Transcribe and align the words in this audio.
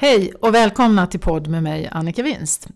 Hej 0.00 0.32
och 0.40 0.54
välkomna 0.54 1.06
till 1.06 1.20
podd 1.20 1.48
med 1.48 1.62
mig 1.62 1.88
Annika 1.92 2.22
Winst. 2.22 2.68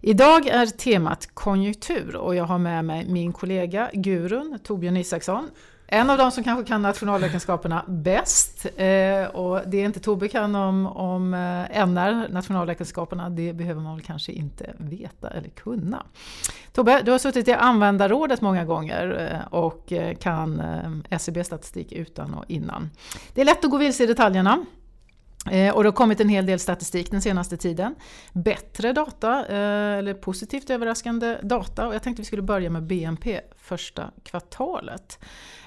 Idag 0.00 0.46
är 0.46 0.66
temat 0.66 1.28
konjunktur 1.34 2.16
och 2.16 2.34
jag 2.34 2.44
har 2.44 2.58
med 2.58 2.84
mig 2.84 3.06
min 3.08 3.32
kollega 3.32 3.90
Gurun 3.92 4.58
Torbjörn 4.62 4.96
Isaksson. 4.96 5.48
En 5.86 6.10
av 6.10 6.18
de 6.18 6.30
som 6.30 6.44
kanske 6.44 6.64
kan 6.64 6.82
nationalräkenskaperna 6.82 7.84
bäst. 7.88 8.66
Eh, 8.76 9.24
och 9.24 9.60
det 9.66 9.76
är 9.76 9.84
inte 9.84 10.00
Tobbe 10.00 10.28
kan 10.28 10.54
om, 10.54 10.86
om 10.86 11.34
eh, 11.34 11.86
NR, 11.86 12.28
nationalräkenskaperna, 12.28 13.30
det 13.30 13.52
behöver 13.52 13.80
man 13.80 13.96
väl 13.96 14.04
kanske 14.04 14.32
inte 14.32 14.74
veta 14.78 15.30
eller 15.30 15.48
kunna. 15.48 16.06
Tobbe, 16.72 17.02
du 17.02 17.10
har 17.10 17.18
suttit 17.18 17.48
i 17.48 17.52
användarrådet 17.52 18.40
många 18.40 18.64
gånger 18.64 19.30
eh, 19.32 19.54
och 19.54 19.92
eh, 19.92 20.16
kan 20.16 20.62
SCB-statistik 21.10 21.92
utan 21.92 22.34
och 22.34 22.44
innan. 22.48 22.90
Det 23.34 23.40
är 23.40 23.44
lätt 23.44 23.64
att 23.64 23.70
gå 23.70 23.76
vilse 23.76 24.04
i 24.04 24.06
detaljerna. 24.06 24.64
Eh, 25.50 25.74
och 25.74 25.82
det 25.82 25.88
har 25.88 25.92
kommit 25.92 26.20
en 26.20 26.28
hel 26.28 26.46
del 26.46 26.58
statistik 26.58 27.10
den 27.10 27.22
senaste 27.22 27.56
tiden. 27.56 27.94
Bättre 28.32 28.92
data, 28.92 29.46
eh, 29.46 29.98
eller 29.98 30.14
positivt 30.14 30.70
överraskande 30.70 31.38
data. 31.42 31.86
Och 31.86 31.94
jag 31.94 32.02
tänkte 32.02 32.22
vi 32.22 32.26
skulle 32.26 32.42
börja 32.42 32.70
med 32.70 32.82
BNP 32.82 33.40
första 33.56 34.10
kvartalet. 34.22 35.18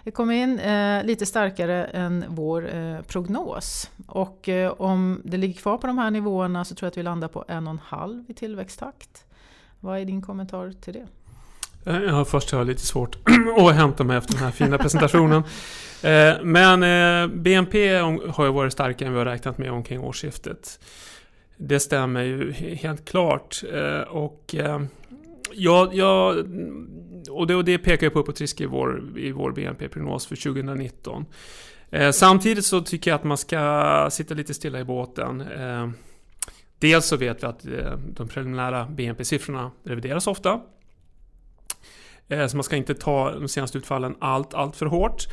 Det 0.03 0.11
kom 0.11 0.31
in 0.31 0.59
eh, 0.59 1.03
lite 1.03 1.25
starkare 1.25 1.85
än 1.85 2.25
vår 2.27 3.01
prognos. 3.01 3.91
Och 4.07 4.49
om 4.77 5.21
det 5.23 5.37
ligger 5.37 5.61
kvar 5.61 5.77
på 5.77 5.87
de 5.87 5.97
här 5.97 6.11
nivåerna 6.11 6.65
så 6.65 6.75
tror 6.75 6.87
jag 6.87 6.91
att 6.91 6.97
vi 6.97 7.03
landar 7.03 7.27
på 7.27 7.45
en 7.47 7.67
och 7.67 7.71
en 7.71 7.79
halv 7.83 8.23
i 8.27 8.33
tillväxttakt. 8.33 9.25
Vad 9.79 9.99
är 9.99 10.05
din 10.05 10.21
kommentar 10.21 10.71
till 10.71 10.93
det? 10.93 11.07
Ja, 11.85 12.25
först 12.25 12.51
har 12.51 12.59
jag 12.59 12.67
lite 12.67 12.85
svårt 12.85 13.17
att 13.57 13.75
hämta 13.75 14.03
mig 14.03 14.17
efter 14.17 14.33
den 14.33 14.43
här 14.43 14.51
fina 14.51 14.77
presentationen. 14.77 15.43
Eh, 16.03 16.35
men 16.43 16.83
eh, 16.83 17.27
BNP 17.27 17.97
har 18.29 18.45
ju 18.45 18.51
varit 18.51 18.73
starkare 18.73 19.07
än 19.07 19.13
vi 19.13 19.19
har 19.19 19.25
räknat 19.25 19.57
med 19.57 19.71
omkring 19.71 19.99
årsskiftet. 19.99 20.79
Det 21.57 21.79
stämmer 21.79 22.23
ju 22.23 22.51
helt 22.51 23.09
klart. 23.09 23.63
Eh, 23.73 23.99
och 23.99 24.55
Ja, 25.57 25.89
ja, 25.93 26.35
och, 27.29 27.47
det, 27.47 27.55
och 27.55 27.65
det 27.65 27.77
pekar 27.77 28.07
ju 28.07 28.11
på 28.11 28.19
uppåt 28.19 28.41
risk 28.41 28.61
i 28.61 28.65
vår, 28.65 29.19
i 29.19 29.31
vår 29.31 29.51
BNP-prognos 29.51 30.27
för 30.27 30.35
2019. 30.35 31.25
Eh, 31.89 32.11
samtidigt 32.11 32.65
så 32.65 32.81
tycker 32.81 33.11
jag 33.11 33.15
att 33.15 33.23
man 33.23 33.37
ska 33.37 34.07
sitta 34.11 34.33
lite 34.33 34.53
stilla 34.53 34.79
i 34.79 34.83
båten. 34.83 35.41
Eh, 35.41 35.89
dels 36.79 37.05
så 37.05 37.17
vet 37.17 37.43
vi 37.43 37.47
att 37.47 37.65
eh, 37.65 37.97
de 38.13 38.27
preliminära 38.27 38.85
BNP-siffrorna 38.85 39.71
revideras 39.83 40.27
ofta. 40.27 40.61
Eh, 42.29 42.47
så 42.47 42.57
man 42.57 42.63
ska 42.63 42.75
inte 42.75 42.95
ta 42.95 43.31
de 43.31 43.47
senaste 43.47 43.77
utfallen 43.77 44.15
allt, 44.19 44.53
allt 44.53 44.75
för 44.75 44.85
hårt. 44.85 45.27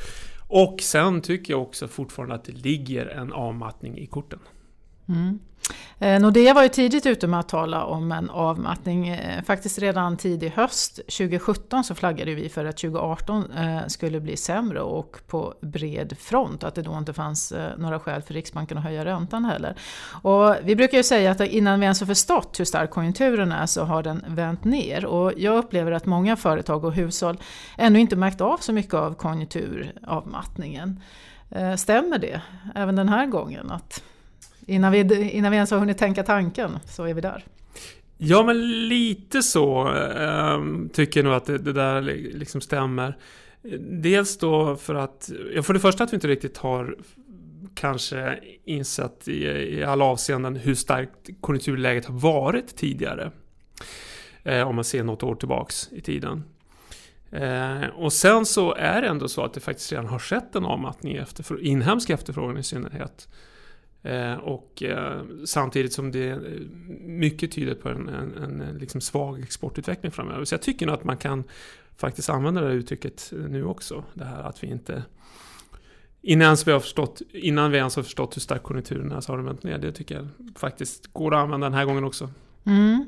Och 0.48 0.80
sen 0.80 1.20
tycker 1.20 1.52
jag 1.52 1.62
också 1.62 1.88
fortfarande 1.88 2.34
att 2.34 2.44
det 2.44 2.52
ligger 2.52 3.06
en 3.06 3.32
avmattning 3.32 3.98
i 3.98 4.06
korten. 4.06 4.38
Mm. 5.12 5.38
Nordea 6.20 6.55
var 6.55 6.62
ju 6.62 6.68
tidigt 6.68 7.06
ute 7.06 7.27
med 7.27 7.41
att 7.41 7.48
tala 7.48 7.84
om 7.84 8.12
en 8.12 8.30
avmattning. 8.30 9.08
Eh, 9.08 9.42
faktiskt 9.42 9.78
redan 9.78 10.16
tidig 10.16 10.50
höst 10.50 10.96
2017 10.96 11.84
så 11.84 11.94
flaggade 11.94 12.34
vi 12.34 12.48
för 12.48 12.64
att 12.64 12.77
2018 12.77 13.52
eh, 13.52 13.86
skulle 13.86 14.20
bli 14.20 14.36
sämre 14.36 14.80
och 14.80 15.20
på 15.27 15.55
bred 15.60 16.16
front. 16.18 16.64
Att 16.64 16.74
det 16.74 16.83
då 16.83 16.98
inte 16.98 17.12
fanns 17.12 17.52
några 17.78 18.00
skäl 18.00 18.22
för 18.22 18.34
Riksbanken 18.34 18.78
att 18.78 18.84
höja 18.84 19.05
räntan 19.05 19.44
heller. 19.44 19.77
Och 20.22 20.56
vi 20.62 20.77
brukar 20.77 20.96
ju 20.96 21.05
säga 21.05 21.30
att 21.30 21.40
innan 21.40 21.80
vi 21.80 21.84
ens 21.84 22.00
har 22.00 22.06
förstått 22.06 22.60
hur 22.60 22.64
stark 22.64 22.90
konjunkturen 22.90 23.52
är 23.52 23.66
så 23.66 23.84
har 23.84 24.02
den 24.02 24.24
vänt 24.28 24.64
ner. 24.64 25.05
Och 25.06 25.33
jag 25.36 25.58
upplever 25.58 25.92
att 25.92 26.06
många 26.06 26.36
företag 26.36 26.84
och 26.84 26.92
hushåll 26.92 27.38
ännu 27.78 28.00
inte 28.00 28.16
märkt 28.16 28.40
av 28.40 28.56
så 28.56 28.72
mycket 28.72 28.94
av 28.94 29.14
konjunkturavmattningen. 29.14 31.00
Stämmer 31.77 32.18
det 32.18 32.40
även 32.74 32.96
den 32.96 33.08
här 33.08 33.27
gången? 33.27 33.70
Att 33.70 34.02
Innan 34.66 34.92
vi, 34.92 35.30
innan 35.30 35.50
vi 35.50 35.56
ens 35.56 35.70
har 35.70 35.78
hunnit 35.78 35.98
tänka 35.98 36.22
tanken 36.22 36.78
så 36.86 37.05
är 37.05 37.14
vi 37.14 37.20
där. 37.20 37.44
Ja, 38.18 38.42
men 38.42 38.88
lite 38.88 39.42
så 39.42 39.94
äh, 39.94 40.60
tycker 40.92 41.20
jag 41.20 41.24
nog 41.24 41.34
att 41.34 41.45
det, 41.45 41.58
det, 41.58 41.73
där 41.73 42.02
liksom 42.34 42.61
stämmer. 42.61 43.17
Dels 43.80 44.39
då 44.39 44.77
för 44.77 44.95
att, 44.95 45.30
ja, 45.55 45.62
för 45.62 45.74
det 45.74 45.80
första 45.80 46.05
att 46.05 46.12
vi 46.12 46.14
inte 46.14 46.28
riktigt 46.28 46.58
har 46.58 46.96
kanske 47.74 48.39
insett 48.64 49.28
i, 49.28 49.45
i 49.78 49.84
alla 49.84 50.05
avseenden 50.05 50.56
hur 50.56 50.74
starkt 50.74 51.30
konjunkturläget 51.40 52.05
har 52.05 52.14
varit 52.14 52.77
tidigare. 52.77 53.30
Eh, 54.42 54.68
om 54.68 54.74
man 54.74 54.84
ser 54.84 55.05
något 55.05 55.23
år 55.23 55.34
tillbaks 55.34 55.89
i 55.92 56.00
tiden. 56.00 56.44
Eh, 57.30 57.86
och 57.94 58.12
sen 58.12 58.46
så 58.46 58.74
är 58.74 59.02
det 59.02 59.08
ändå 59.08 59.29
så 59.29 59.44
att 59.44 59.55
det 59.55 59.61
faktiskt 59.61 59.92
redan 59.92 60.06
har 60.06 60.18
skett 60.18 60.55
en 60.55 60.64
avmattning 60.64 61.14
i 61.14 61.18
efterfrå 61.18 61.58
inhemsk 61.58 62.11
efterfrågan 62.11 62.58
i 62.58 62.62
synnerhet. 62.62 63.29
Eh, 64.02 64.35
och 64.35 64.83
eh, 64.83 65.23
samtidigt 65.45 65.92
som 65.92 66.13
det 66.13 66.40
mycket 67.01 67.52
tyder 67.52 67.74
på 67.74 67.89
en, 67.89 68.08
en, 68.08 68.35
en 68.35 68.61
eh, 68.61 68.74
liksom 68.74 69.01
svag 69.01 69.40
exportutveckling 69.40 70.13
framöver. 70.13 70.45
Så 70.45 70.55
jag 70.55 70.63
tycker 70.63 70.86
nog 70.86 70.95
att 70.95 71.05
man 71.05 71.17
kan 71.17 71.45
faktiskt 71.96 72.30
använda 72.30 72.61
det 72.61 72.67
här 72.67 72.74
uttrycket 72.74 73.33
nu 73.48 73.64
också. 73.64 74.05
Det 74.14 74.24
här 74.24 74.42
att 74.42 74.64
vi 74.64 74.67
inte 74.67 75.02
Innan 76.24 76.57
vi, 76.67 76.73
har 76.73 76.80
förstått, 76.80 77.23
innan 77.33 77.70
vi 77.70 77.79
ens 77.79 77.96
har 77.96 78.02
förstått 78.02 78.36
hur 78.36 78.41
stark 78.41 78.62
konjunkturen 78.62 79.12
är 79.12 79.20
så 79.20 79.33
har 79.33 79.36
den 79.36 79.46
vänt 79.46 79.62
ner. 79.62 79.79
Det 79.79 79.92
tycker 79.92 80.14
jag 80.14 80.29
faktiskt 80.57 81.12
går 81.12 81.35
att 81.35 81.42
använda 81.42 81.67
den 81.67 81.74
här 81.74 81.85
gången 81.85 82.05
också. 82.05 82.30
Mm. 82.64 83.07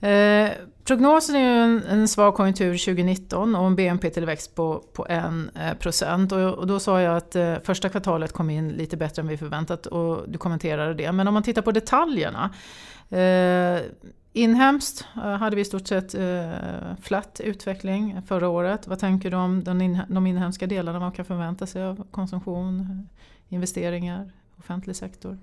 Eh, 0.00 0.50
prognosen 0.84 1.36
är 1.36 1.40
ju 1.40 1.60
en, 1.60 1.82
en 1.82 2.08
svag 2.08 2.34
konjunktur 2.34 2.72
2019 2.72 3.54
och 3.54 3.66
en 3.66 3.76
BNP-tillväxt 3.76 4.54
på, 4.54 4.84
på 4.92 5.04
1%. 5.04 6.32
Eh, 6.32 6.46
och, 6.46 6.58
och 6.58 6.66
då 6.66 6.80
sa 6.80 7.00
jag 7.00 7.16
att 7.16 7.36
eh, 7.36 7.54
första 7.64 7.88
kvartalet 7.88 8.32
kom 8.32 8.50
in 8.50 8.68
lite 8.68 8.96
bättre 8.96 9.22
än 9.22 9.28
vi 9.28 9.36
förväntat 9.36 9.86
och 9.86 10.28
du 10.28 10.38
kommenterade 10.38 10.94
det. 10.94 11.12
Men 11.12 11.28
om 11.28 11.34
man 11.34 11.42
tittar 11.42 11.62
på 11.62 11.72
detaljerna. 11.72 12.50
Eh, 13.10 13.82
inhemskt 14.32 15.06
eh, 15.16 15.22
hade 15.22 15.56
vi 15.56 15.62
i 15.62 15.64
stort 15.64 15.86
sett 15.86 16.14
eh, 16.14 16.50
flat 17.02 17.40
utveckling 17.44 18.22
förra 18.26 18.48
året. 18.48 18.86
Vad 18.86 18.98
tänker 18.98 19.30
du 19.30 19.36
om 19.36 19.64
den 19.64 19.80
in, 19.80 20.00
de 20.08 20.26
inhemska 20.26 20.66
delarna? 20.66 20.98
Vad 20.98 21.02
man 21.02 21.12
kan 21.12 21.24
förvänta 21.24 21.66
sig 21.66 21.82
av 21.82 22.06
konsumtion, 22.10 23.08
investeringar, 23.48 24.32
offentlig 24.58 24.96
sektor? 24.96 25.38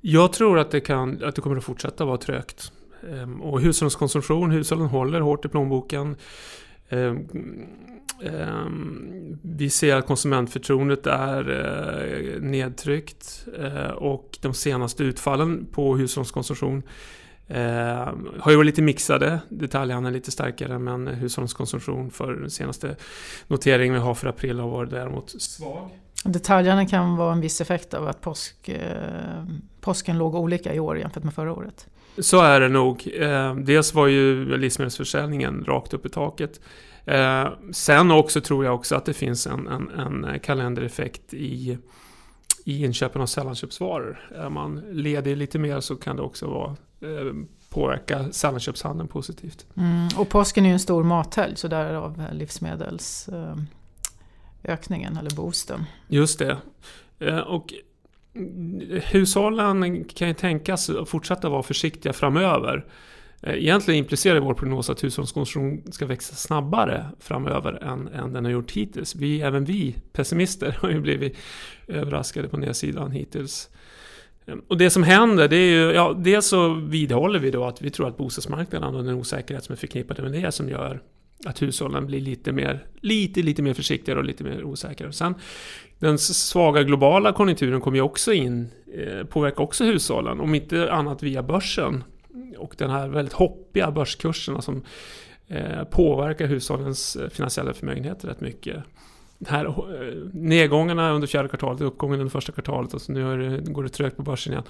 Jag 0.00 0.32
tror 0.32 0.58
att 0.58 0.70
det, 0.70 0.80
kan, 0.80 1.24
att 1.24 1.34
det 1.34 1.40
kommer 1.40 1.56
att 1.56 1.64
fortsätta 1.64 2.04
vara 2.04 2.16
trögt. 2.16 2.72
Ehm, 3.08 3.42
och 3.42 3.60
hushållens 3.60 3.96
konsumtion, 3.96 4.50
hushållen 4.50 4.86
håller 4.86 5.20
hårt 5.20 5.44
i 5.44 5.48
plånboken. 5.48 6.16
Ehm, 6.88 7.28
ehm, 8.22 9.38
vi 9.42 9.70
ser 9.70 9.96
att 9.96 10.06
konsumentförtroendet 10.06 11.06
är 11.06 11.50
eh, 11.50 12.42
nedtryckt 12.42 13.46
eh, 13.58 13.90
och 13.90 14.38
de 14.40 14.54
senaste 14.54 15.04
utfallen 15.04 15.66
på 15.72 15.96
hushållens 15.96 16.30
konsumtion 16.30 16.82
eh, 17.48 18.08
har 18.38 18.50
ju 18.50 18.56
varit 18.56 18.66
lite 18.66 18.82
mixade. 18.82 19.40
Detaljhandeln 19.48 20.14
är 20.14 20.18
lite 20.18 20.30
starkare 20.30 20.78
men 20.78 21.06
hushållskonsumtion 21.06 22.10
för 22.10 22.32
den 22.32 22.50
senaste 22.50 22.96
noteringen 23.46 23.94
vi 23.94 24.00
har 24.00 24.14
för 24.14 24.28
april 24.28 24.58
har 24.58 24.68
varit 24.68 24.90
däremot 24.90 25.42
svag. 25.42 25.90
Detaljhandeln 26.24 26.88
kan 26.88 27.16
vara 27.16 27.32
en 27.32 27.40
viss 27.40 27.60
effekt 27.60 27.94
av 27.94 28.08
att 28.08 28.20
påsk, 28.20 28.68
eh, 28.68 29.44
påsken 29.80 30.18
låg 30.18 30.34
olika 30.34 30.74
i 30.74 30.80
år 30.80 30.98
jämfört 30.98 31.24
med 31.24 31.34
förra 31.34 31.52
året. 31.52 31.86
Så 32.18 32.40
är 32.40 32.60
det 32.60 32.68
nog. 32.68 33.08
Eh, 33.20 33.54
dels 33.54 33.94
var 33.94 34.06
ju 34.06 34.56
livsmedelsförsäljningen 34.56 35.64
rakt 35.64 35.94
upp 35.94 36.06
i 36.06 36.08
taket. 36.08 36.60
Eh, 37.04 37.48
sen 37.72 38.10
också 38.10 38.40
tror 38.40 38.64
jag 38.64 38.74
också 38.74 38.96
att 38.96 39.04
det 39.04 39.14
finns 39.14 39.46
en, 39.46 39.66
en, 39.66 40.24
en 40.24 40.40
kalendereffekt 40.40 41.34
i, 41.34 41.78
i 42.64 42.84
inköpen 42.84 43.22
av 43.22 43.26
sällanköpsvaror. 43.26 44.30
Är 44.34 44.48
man 44.48 44.82
ledig 44.90 45.36
lite 45.36 45.58
mer 45.58 45.80
så 45.80 45.96
kan 45.96 46.16
det 46.16 46.22
också 46.22 46.46
vara, 46.46 46.76
eh, 47.00 47.32
påverka 47.68 48.32
sällanköpshandeln 48.32 49.08
positivt. 49.08 49.66
Mm, 49.76 50.08
och 50.16 50.28
påsken 50.28 50.64
är 50.64 50.68
ju 50.68 50.72
en 50.72 50.80
stor 50.80 51.04
mathelg 51.04 51.56
så 51.56 51.68
därav 51.68 52.22
livsmedelsökningen 52.32 55.16
eller 55.16 55.36
boosten. 55.36 55.84
Just 56.08 56.38
det. 56.38 56.56
Och 57.46 57.74
hushållen 59.12 60.04
kan 60.04 60.28
ju 60.28 60.34
tänkas 60.34 60.90
fortsätta 61.06 61.48
vara 61.48 61.62
försiktiga 61.62 62.12
framöver. 62.12 62.84
Eh, 63.42 63.54
egentligen 63.54 63.98
implicerar 63.98 64.40
vår 64.40 64.54
prognos 64.54 64.90
att 64.90 65.04
hushållens 65.04 65.32
konsumtion 65.32 65.92
ska 65.92 66.06
växa 66.06 66.34
snabbare 66.34 67.06
framöver 67.20 67.72
än, 67.72 68.08
än 68.08 68.32
den 68.32 68.44
har 68.44 68.52
gjort 68.52 68.70
hittills. 68.70 69.14
Vi, 69.14 69.40
även 69.40 69.64
vi 69.64 69.96
pessimister 70.12 70.78
har 70.80 70.90
ju 70.90 71.00
blivit 71.00 71.36
överraskade 71.88 72.48
på 72.48 72.56
nedsidan 72.56 73.10
hittills. 73.10 73.70
Ehm, 74.46 74.62
och 74.68 74.78
det 74.78 74.90
som 74.90 75.02
händer, 75.02 75.48
det 75.48 75.56
är 75.56 75.70
ju, 75.70 75.92
ja, 75.92 76.14
dels 76.18 76.46
så 76.46 76.74
vidhåller 76.74 77.38
vi 77.38 77.50
då 77.50 77.64
att 77.64 77.82
vi 77.82 77.90
tror 77.90 78.08
att 78.08 78.16
bostadsmarknaden 78.16 78.94
och 78.94 79.04
den 79.04 79.14
osäkerhet 79.14 79.64
som 79.64 79.72
är 79.72 79.76
förknippad 79.76 80.22
med 80.22 80.32
det 80.32 80.52
som 80.52 80.68
gör 80.68 81.02
att 81.46 81.62
hushållen 81.62 82.06
blir 82.06 82.20
lite 82.20 82.52
mer, 82.52 82.86
lite, 83.00 83.42
lite 83.42 83.62
mer 83.62 83.74
försiktigare 83.74 84.18
och 84.18 84.24
lite 84.24 84.44
mer 84.44 84.64
osäkra. 84.64 85.12
Sen, 85.12 85.34
den 85.98 86.18
svaga 86.18 86.82
globala 86.82 87.32
konjunkturen 87.32 87.80
kommer 87.80 87.96
ju 87.96 88.02
också 88.02 88.32
in, 88.32 88.68
eh, 88.94 89.26
påverkar 89.26 89.62
också 89.62 89.84
hushållen, 89.84 90.40
om 90.40 90.54
inte 90.54 90.92
annat 90.92 91.22
via 91.22 91.42
börsen. 91.42 92.04
Och 92.58 92.74
den 92.78 92.90
här 92.90 93.08
väldigt 93.08 93.34
hoppiga 93.34 93.90
börskurserna 93.90 94.62
som 94.62 94.82
eh, 95.48 95.84
påverkar 95.84 96.46
hushållens 96.46 97.16
eh, 97.16 97.28
finansiella 97.28 97.72
förmögenheter 97.72 98.28
rätt 98.28 98.40
mycket. 98.40 98.84
Den 99.38 99.54
här 99.54 99.64
eh, 99.66 100.14
nedgångarna 100.32 101.12
under 101.12 101.28
fjärde 101.28 101.48
kvartalet, 101.48 101.80
uppgången 101.80 102.20
under 102.20 102.30
första 102.30 102.52
kvartalet 102.52 102.94
och 102.94 103.02
så 103.02 103.12
nu 103.12 103.36
det, 103.36 103.72
går 103.72 103.82
det 103.82 103.88
trögt 103.88 104.16
på 104.16 104.22
börsen 104.22 104.52
igen 104.52 104.64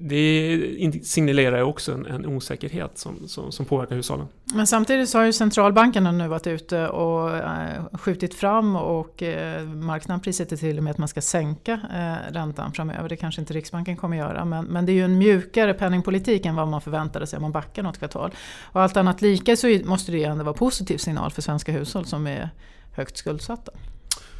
det 0.00 1.00
signalerar 1.02 1.56
ju 1.56 1.62
också 1.62 1.92
en, 1.92 2.06
en 2.06 2.26
osäkerhet 2.26 2.98
som, 2.98 3.28
som, 3.28 3.52
som, 3.52 3.66
påverkar 3.66 3.96
hushållen. 3.96 4.26
Men 4.54 4.66
samtidigt 4.66 5.08
så 5.08 5.18
har 5.18 5.24
ju 5.24 5.32
centralbankerna 5.32 6.12
nu 6.12 6.28
varit 6.28 6.46
ute 6.46 6.88
och 6.88 7.36
äh, 7.36 7.84
skjutit 7.92 8.34
fram 8.34 8.76
och 8.76 9.22
äh, 9.22 9.64
marknaden 9.64 10.20
prissätter 10.20 10.56
till 10.56 10.78
och 10.78 10.84
med 10.84 10.90
att 10.90 10.98
man 10.98 11.08
ska 11.08 11.20
sänka 11.20 11.72
äh, 11.72 12.32
räntan 12.32 12.72
framöver. 12.72 13.08
Det 13.08 13.16
kanske 13.16 13.40
inte 13.40 13.54
Riksbanken 13.54 13.96
kommer 13.96 14.16
göra 14.16 14.44
men, 14.44 14.64
men 14.64 14.86
det 14.86 14.92
är 14.92 14.94
ju 14.94 15.04
en 15.04 15.18
mjukare 15.18 15.74
penningpolitik 15.74 16.46
än 16.46 16.54
vad 16.54 16.68
man 16.68 16.80
förväntade 16.80 17.26
sig 17.26 17.36
om 17.36 17.42
man 17.42 17.52
backar 17.52 17.82
något 17.82 17.98
kvartal. 17.98 18.30
Och 18.62 18.82
allt 18.82 18.96
annat 18.96 19.22
lika 19.22 19.56
så 19.56 19.78
måste 19.84 20.12
det 20.12 20.18
ju 20.18 20.24
ändå 20.24 20.44
vara 20.44 20.54
positiv 20.54 20.98
signal 20.98 21.30
för 21.30 21.42
svenska 21.42 21.72
hushåll 21.72 22.04
som 22.04 22.26
är 22.26 22.50
högt 22.92 23.16
skuldsatta. 23.16 23.72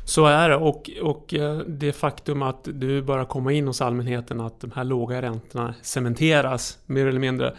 Så 0.09 0.27
är 0.27 0.49
det 0.49 0.57
och, 0.57 0.91
och 1.03 1.35
eh, 1.35 1.59
det 1.59 1.93
faktum 1.93 2.43
att 2.43 2.69
du 2.73 3.03
bara 3.03 3.25
kommer 3.25 3.51
in 3.51 3.67
hos 3.67 3.81
allmänheten 3.81 4.41
att 4.41 4.61
de 4.61 4.71
här 4.75 4.85
låga 4.85 5.23
räntorna 5.23 5.75
cementeras 5.83 6.79
mer 6.87 7.07
eller 7.07 7.21
mindre 7.21 7.55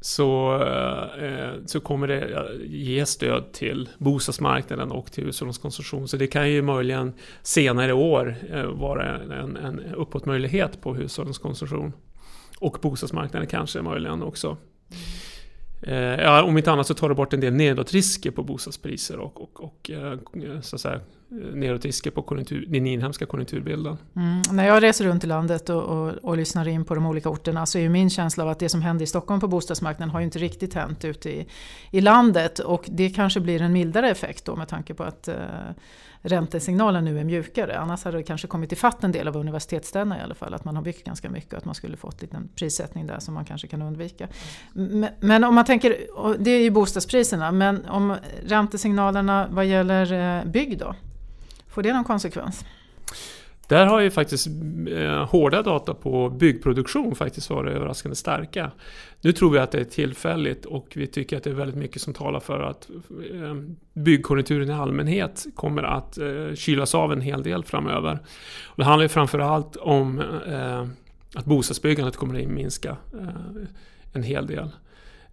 så, 0.00 0.54
eh, 0.62 1.24
eh, 1.24 1.52
så 1.66 1.80
kommer 1.80 2.08
det 2.08 2.48
ge 2.66 3.06
stöd 3.06 3.52
till 3.52 3.88
bostadsmarknaden 3.98 4.90
och 4.90 5.12
till 5.12 5.24
hushållens 5.24 5.58
konsumtion. 5.58 6.08
Så 6.08 6.16
det 6.16 6.26
kan 6.26 6.50
ju 6.50 6.62
möjligen 6.62 7.12
senare 7.42 7.90
i 7.90 7.92
år 7.92 8.36
vara 8.74 9.18
en, 9.18 9.56
en 9.56 9.80
uppåtmöjlighet 9.94 10.80
på 10.80 10.94
hushållens 10.94 11.38
konsumtion. 11.38 11.92
Och 12.58 12.78
bostadsmarknaden 12.82 13.48
kanske 13.48 13.82
möjligen 13.82 14.22
också. 14.22 14.56
Ja, 16.18 16.42
om 16.42 16.58
inte 16.58 16.72
annat 16.72 16.86
så 16.86 16.94
tar 16.94 17.08
det 17.08 17.14
bort 17.14 17.32
en 17.32 17.40
del 17.40 17.52
nedåtrisker 17.52 18.30
på 18.30 18.42
bostadspriser 18.42 19.18
och, 19.18 19.40
och, 19.40 19.64
och 19.64 19.90
så 20.62 20.76
att 20.76 20.80
säga, 20.80 21.00
Eh, 21.30 21.36
nedåtrisker 21.36 22.10
på 22.10 22.22
konjunktur, 22.22 22.66
den 22.68 22.86
inhemska 22.86 23.26
konjunkturbilden. 23.26 23.96
Mm. 24.16 24.42
När 24.52 24.66
jag 24.66 24.82
reser 24.82 25.04
runt 25.04 25.24
i 25.24 25.26
landet 25.26 25.68
och, 25.70 25.82
och, 25.82 26.12
och, 26.22 26.36
lyssnar 26.36 26.68
in 26.68 26.84
på 26.84 26.94
de 26.94 27.06
olika 27.06 27.28
orterna 27.28 27.66
så 27.66 27.78
är 27.78 27.88
min 27.88 28.10
känsla 28.10 28.44
av 28.44 28.50
att 28.50 28.58
det 28.58 28.68
som 28.68 28.82
hände 28.82 29.04
i 29.04 29.06
Stockholm 29.06 29.40
på 29.40 29.48
bostadsmarknaden 29.48 30.10
har 30.10 30.20
ju 30.20 30.24
inte 30.24 30.38
riktigt 30.38 30.74
hänt 30.74 31.04
ute 31.04 31.30
i, 31.30 31.46
i 31.90 32.00
landet. 32.00 32.58
Och 32.58 32.84
det 32.88 33.10
kanske 33.10 33.40
blir 33.40 33.62
en 33.62 33.72
mildare 33.72 34.10
effekt 34.10 34.44
då 34.44 34.56
med 34.56 34.68
tanke 34.68 34.94
på 34.94 35.02
att 35.02 35.28
eh, 35.28 35.36
räntesignalen 36.20 37.04
nu 37.04 37.20
är 37.20 37.24
mjukare. 37.24 37.78
Annars 37.78 38.04
hade 38.04 38.16
det 38.16 38.22
kanske 38.22 38.46
kommit 38.46 38.72
ifatt 38.72 39.04
en 39.04 39.12
del 39.12 39.28
av 39.28 39.36
universitetsstäderna 39.36 40.18
i 40.18 40.22
alla 40.22 40.34
fall. 40.34 40.54
Att 40.54 40.64
man 40.64 40.76
har 40.76 40.82
byggt 40.82 41.04
ganska 41.04 41.30
mycket 41.30 41.52
och 41.52 41.58
att 41.58 41.64
man 41.64 41.74
skulle 41.74 41.96
fått 41.96 42.22
en 42.22 42.48
prissättning 42.54 43.06
där 43.06 43.18
som 43.18 43.34
man 43.34 43.44
kanske 43.44 43.68
kan 43.68 43.82
undvika. 43.82 44.28
Men, 44.72 45.08
men 45.20 45.44
om 45.44 45.54
man 45.54 45.64
tänker, 45.64 45.96
det 46.38 46.50
är 46.50 46.62
ju 46.62 46.70
bostadspriserna, 46.70 47.52
men 47.52 47.84
om 47.86 48.16
räntesignalerna 48.46 49.48
vad 49.50 49.66
gäller 49.66 50.12
eh, 50.12 50.44
bygg 50.44 50.78
då? 50.78 50.94
Får 51.76 51.82
det 51.82 51.92
någon 51.92 52.04
konsekvens? 52.04 52.64
Där 53.68 53.86
har 53.86 54.00
ju 54.00 54.10
faktiskt 54.10 54.46
eh, 54.90 55.24
hårda 55.24 55.62
data 55.62 55.94
på 55.94 56.30
byggproduktion 56.30 57.14
faktiskt 57.14 57.50
varit 57.50 57.72
överraskande 57.74 58.16
starka. 58.16 58.70
Nu 59.20 59.32
tror 59.32 59.50
vi 59.50 59.58
att 59.58 59.70
det 59.70 59.80
är 59.80 59.84
tillfälligt 59.84 60.64
och 60.64 60.86
vi 60.94 61.06
tycker 61.06 61.36
att 61.36 61.42
det 61.42 61.50
är 61.50 61.54
väldigt 61.54 61.76
mycket 61.76 62.02
som 62.02 62.14
talar 62.14 62.40
för 62.40 62.60
att 62.60 62.90
eh, 63.32 63.54
byggkonjunkturen 63.92 64.70
i 64.70 64.72
allmänhet 64.72 65.46
kommer 65.54 65.82
att 65.82 66.18
eh, 66.18 66.54
kylas 66.54 66.94
av 66.94 67.12
en 67.12 67.20
hel 67.20 67.42
del 67.42 67.64
framöver. 67.64 68.18
Och 68.64 68.76
det 68.76 68.84
handlar 68.84 69.04
ju 69.04 69.08
framförallt 69.08 69.76
om 69.76 70.20
eh, 70.46 70.86
att 71.34 71.44
bostadsbyggandet 71.44 72.16
kommer 72.16 72.42
att 72.42 72.48
minska 72.48 72.96
eh, 73.20 73.28
en 74.12 74.22
hel 74.22 74.46
del. 74.46 74.70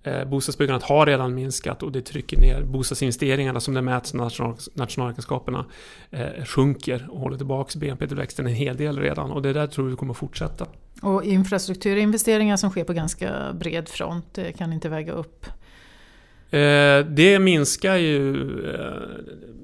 Eh, 0.04 0.26
bostadsbyggandet 0.26 0.84
har 0.84 1.06
redan 1.06 1.36
minskat 1.36 1.84
och 1.84 1.92
det 1.92 2.02
trycker 2.02 2.38
ner 2.38 2.64
bostadsinvesteringarna 2.64 3.60
som 3.60 3.74
det 3.74 3.82
mäts 3.82 4.14
national, 4.14 4.56
nationalräkenskaperna 4.74 5.66
eh, 6.12 6.46
sjunker 6.46 7.08
och 7.12 7.20
håller 7.20 7.38
tillbaka 7.38 7.80
BNP-tillväxten 7.80 8.48
en 8.48 8.54
hel 8.54 8.78
del 8.78 9.00
redan 9.00 9.32
och 9.32 9.42
det 9.42 9.54
där 9.54 9.68
tror 9.68 9.90
vi 9.90 9.96
kommer 9.96 10.14
fortsätta. 10.14 10.66
Och 11.02 11.24
infrastrukturinvesteringar 11.24 12.58
som 12.58 12.70
sker 12.70 12.84
på 12.84 12.94
ganska 12.94 13.54
bred 13.54 13.90
front 13.90 14.26
det 14.34 14.52
kan 14.52 14.74
inte 14.74 14.90
väga 14.90 15.14
upp 15.14 15.46
eh, 16.50 17.06
det 17.06 17.40
minskar 17.40 17.96
ju, 17.96 18.36
eh, 18.74 19.02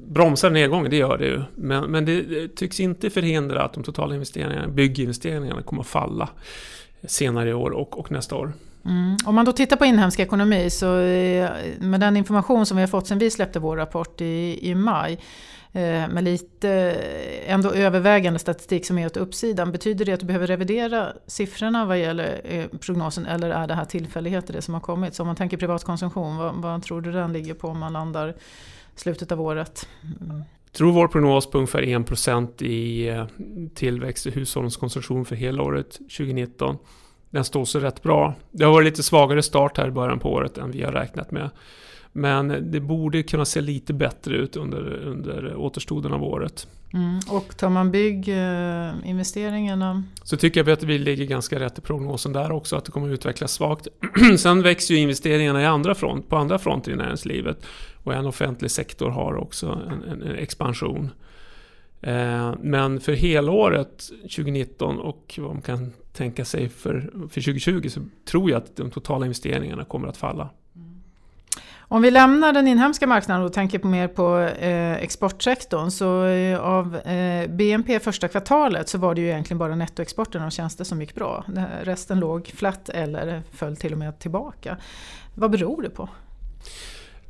bromsar 0.08 0.50
nedgången, 0.50 0.92
det 0.92 0.98
gör 0.98 1.18
det 1.18 1.26
ju. 1.26 1.42
Men, 1.56 1.92
men 1.92 2.06
det, 2.06 2.22
det 2.22 2.56
tycks 2.56 2.80
inte 2.80 3.10
förhindra 3.10 3.64
att 3.64 3.74
de 3.74 3.84
totala 3.84 4.14
investeringarna, 4.14 4.68
bygginvesteringarna 4.68 5.62
kommer 5.62 5.82
att 5.82 5.88
falla 5.88 6.30
senare 7.04 7.50
i 7.50 7.54
år 7.54 7.70
och, 7.72 8.00
och 8.00 8.12
nästa 8.12 8.36
år. 8.36 8.54
Mm. 8.86 9.18
Om 9.26 9.36
man 9.36 9.46
då 9.46 9.52
tittar 9.52 9.78
på 9.78 9.86
inhemsk 9.86 10.20
ekonomi 10.20 10.70
så 10.70 11.00
eh, 11.00 11.50
med 11.80 12.00
den 12.00 12.18
information 12.18 12.66
som 12.66 12.78
vi 12.78 12.84
har 12.84 12.88
fått 12.88 13.08
sen 13.08 13.20
vi 13.20 13.30
släppte 13.30 13.60
vår 13.60 13.78
rapport 13.78 14.22
i, 14.22 14.60
i 14.62 14.76
maj 14.76 15.14
eh, 15.72 15.82
med 16.10 16.24
lite 16.24 16.70
eh, 16.70 17.54
ändå 17.54 17.72
övervägande 17.72 18.40
statistik 18.40 18.86
som 18.86 18.98
är 18.98 19.06
åt 19.06 19.18
uppsidan. 19.18 19.72
Betyder 19.72 20.06
det 20.06 20.14
att 20.14 20.20
du 20.20 20.26
behöver 20.26 20.48
revidera 20.48 21.14
siffrorna 21.28 21.86
vad 21.86 22.00
gäller 22.00 22.68
prognosen 22.78 23.26
eller 23.26 23.50
är 23.50 23.68
det 23.68 23.74
här 23.74 23.86
tillfälligheter 23.86 24.54
det 24.54 24.62
som 24.62 24.74
har 24.74 24.82
kommit? 24.82 25.16
Så 25.16 25.24
om 25.24 25.28
man 25.28 25.36
tänker 25.36 25.58
privatkonsumtion, 25.58 26.38
vad, 26.38 26.56
vad 26.56 26.84
tror 26.84 27.02
du 27.02 27.12
den 27.12 27.34
ligger 27.34 27.54
på 27.54 27.68
om 27.68 27.80
man 27.80 27.94
landar 27.94 28.36
slutet 28.96 29.32
av 29.32 29.42
året? 29.42 29.88
Mm. 30.22 30.44
Jag 30.66 30.74
tror 30.74 30.92
vår 30.92 31.08
prognos 31.08 31.50
på 31.50 31.58
ungefär 31.58 31.82
1% 31.82 32.64
i 32.64 33.10
tillväxt 33.76 34.28
i 34.28 34.32
hushållens 34.32 34.78
konsumtion 34.78 35.26
för 35.26 35.36
hela 35.36 35.64
året 35.64 35.92
2019 35.92 36.78
den 37.30 37.44
står 37.44 37.66
sig 37.66 37.82
rätt 37.82 38.04
bra. 38.04 38.34
Det 38.52 38.66
har 38.66 38.72
varit 38.72 38.86
lite 38.86 39.04
svagare 39.04 39.44
start 39.44 39.78
här 39.78 39.88
i 39.88 39.92
början 39.92 40.20
på 40.20 40.32
året 40.32 40.58
än 40.58 40.72
vi 40.72 40.84
har 40.84 40.92
räknat 40.92 41.32
med. 41.32 41.50
Men 42.12 42.72
det 42.72 42.80
borde 42.80 43.24
kunna 43.24 43.46
se 43.46 43.62
lite 43.62 43.94
bättre 43.94 44.36
ut 44.36 44.56
under, 44.56 45.06
under 45.06 45.56
återstoden 45.56 46.14
av 46.14 46.24
året. 46.24 46.68
Mm. 46.94 47.20
Och 47.30 47.58
tar 47.58 47.70
man 47.70 47.92
bygginvesteringarna? 47.92 50.04
Så 50.24 50.38
tycker 50.38 50.60
jag 50.60 50.70
att 50.70 50.84
vi 50.84 50.98
ligger 50.98 51.26
ganska 51.26 51.60
rätt 51.60 51.78
i 51.78 51.82
prognosen 51.82 52.34
där 52.34 52.52
också, 52.52 52.76
att 52.76 52.86
det 52.86 52.92
kommer 52.92 53.08
att 53.08 53.14
utvecklas 53.14 53.52
svagt. 53.52 53.88
Sen 54.40 54.62
växer 54.62 54.94
ju 54.94 55.00
investeringarna 55.00 55.62
i 55.62 55.66
andra 55.66 55.96
front, 55.96 56.30
på 56.30 56.38
andra 56.38 56.60
fronter 56.60 56.92
i 56.92 56.96
näringslivet. 56.96 57.66
Och 58.04 58.14
en 58.14 58.26
offentlig 58.26 58.72
sektor 58.72 59.10
har 59.10 59.36
också 59.36 59.68
en, 59.68 60.04
en, 60.04 60.22
en 60.22 60.36
expansion. 60.36 61.12
Eh, 62.02 62.54
men 62.62 63.00
för 63.00 63.14
helåret 63.14 64.10
2019 64.22 65.00
och 65.00 65.40
vad 65.42 65.54
man 65.54 65.62
kan 65.62 65.94
tänka 66.20 66.46
sig 66.46 66.70
för, 66.70 67.00
för 67.14 67.42
2020 67.42 67.90
så 67.90 68.02
tror 68.26 68.52
jag 68.52 68.58
att 68.58 68.76
de 68.76 68.92
totala 68.92 69.26
investeringarna 69.26 69.86
kommer 69.86 70.08
att 70.08 70.18
falla. 70.18 70.50
Om 71.92 72.02
vi 72.02 72.12
lämnar 72.12 72.54
den 72.54 72.68
inhemska 72.68 73.08
marknaden 73.08 73.46
och 73.46 73.54
tänker 73.54 73.84
mer 73.84 74.08
på 74.08 74.40
eh, 74.40 74.94
exportsektorn 74.94 75.92
så 75.92 76.26
eh, 76.26 76.60
av 76.60 76.96
eh, 76.96 77.50
BNP 77.50 78.00
första 78.00 78.28
kvartalet 78.28 78.90
så 78.90 78.98
var 78.98 79.16
det 79.16 79.22
ju 79.22 79.28
egentligen 79.28 79.58
bara 79.58 79.76
nettoexporten 79.76 80.42
av 80.42 80.50
tjänster 80.50 80.84
som 80.84 81.02
gick 81.02 81.16
bra. 81.16 81.46
Resten 81.84 82.20
låg 82.20 82.48
flatt 82.48 82.90
eller 82.90 83.42
föll 83.52 83.76
till 83.76 83.94
och 83.94 84.00
med 84.00 84.20
tillbaka. 84.20 84.78
Vad 85.36 85.52
beror 85.52 85.82
det 85.82 85.90
på? 85.90 86.10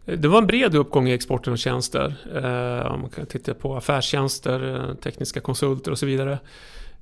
Det 0.06 0.28
var 0.28 0.38
en 0.38 0.48
bred 0.48 0.76
uppgång 0.76 1.10
i 1.10 1.14
exporten 1.14 1.54
av 1.54 1.58
tjänster. 1.58 2.16
Eh, 2.36 2.92
om 2.92 3.02
man 3.02 3.10
kan 3.10 3.26
titta 3.26 3.54
på 3.54 3.76
affärstjänster, 3.76 4.76
eh, 4.76 4.96
tekniska 4.96 5.40
konsulter 5.40 5.92
och 5.92 6.00
så 6.00 6.06
vidare. 6.06 6.40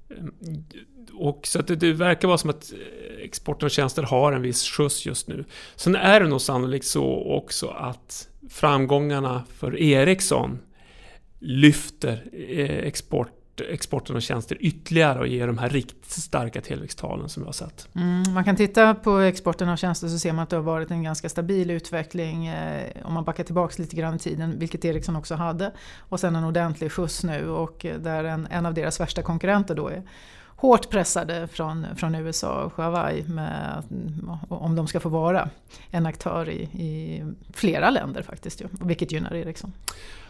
Ehm, 0.10 0.34
och 1.14 1.48
så 1.48 1.60
att 1.60 1.68
det, 1.68 1.76
det, 1.76 1.94
verkar 1.94 2.28
vara 2.28 2.38
som 2.38 2.50
att 2.50 2.74
eh, 2.74 3.24
exporten 3.24 3.66
av 3.66 3.70
tjänster 3.70 4.04
har 4.04 4.34
en 4.34 4.42
viss 4.42 4.70
skjuts 4.70 5.06
just 5.06 5.28
nu. 5.28 5.46
Sen 5.76 5.96
är 5.96 6.20
det 6.20 6.28
nog 6.28 6.42
sannolikt 6.42 6.86
så 6.86 7.36
också 7.36 7.68
att 7.68 8.30
framgångarna 8.50 9.44
för 9.54 9.80
Ericsson 9.80 10.60
lyfter 11.40 12.24
eh, 12.34 12.88
export 12.88 13.32
exporten 13.62 14.16
av 14.16 14.20
tjänster 14.20 14.58
ytterligare 14.60 15.20
och 15.20 15.28
ge 15.28 15.46
de 15.46 15.58
här 15.58 15.70
riktigt 15.70 16.12
starka 16.12 16.62
tillväxttalen 16.62 17.30
som 17.30 17.44
vi 17.44 17.46
har 17.46 17.54
sett. 17.54 17.90
Mm, 17.96 18.34
man 18.34 18.44
kan 18.44 18.56
titta 18.56 18.96
på 18.96 19.18
exporten 19.20 19.70
av 19.70 19.78
tjänster 19.78 20.08
så 20.08 20.20
ser 20.20 20.34
man 20.34 20.44
att 20.44 20.50
det 20.50 20.56
har 20.56 20.64
varit 20.64 20.92
en 20.92 21.04
ganska 21.04 21.30
stabil 21.30 21.72
utveckling 21.72 22.48
eh, 22.48 22.88
om 23.04 23.14
man 23.14 23.24
backar 23.24 23.44
tillbaka 23.44 23.74
lite 23.78 23.96
grann 23.96 24.16
i 24.16 24.20
tiden, 24.20 24.60
vilket 24.60 24.86
Ericsson 24.86 25.16
också 25.16 25.36
hade. 25.36 25.72
Och 26.00 26.20
sen 26.20 26.36
en 26.36 26.44
ordentlig 26.44 26.92
skjuts 26.92 27.24
nu 27.24 27.50
och 27.50 27.86
eh, 27.86 28.00
där 28.00 28.24
en, 28.24 28.48
en 28.52 28.66
av 28.66 28.74
deras 28.74 29.00
värsta 29.00 29.22
konkurrenter 29.22 29.76
då 29.76 29.88
är 29.88 30.04
hårt 30.58 30.90
pressade 30.90 31.48
från, 31.48 31.86
från 31.96 32.16
USA 32.16 32.64
och 32.64 32.84
Hawaii 32.84 33.24
med, 33.24 33.84
mm, 33.92 34.32
om 34.50 34.76
de 34.76 34.88
ska 34.88 35.00
få 35.00 35.10
vara 35.10 35.50
en 35.92 36.06
aktör 36.06 36.50
i, 36.50 36.62
i 36.62 37.24
flera 37.54 37.90
länder 37.90 38.22
faktiskt, 38.22 38.62
ju, 38.62 38.68
vilket 38.72 39.12
gynnar 39.12 39.36
Ericsson. 39.36 39.74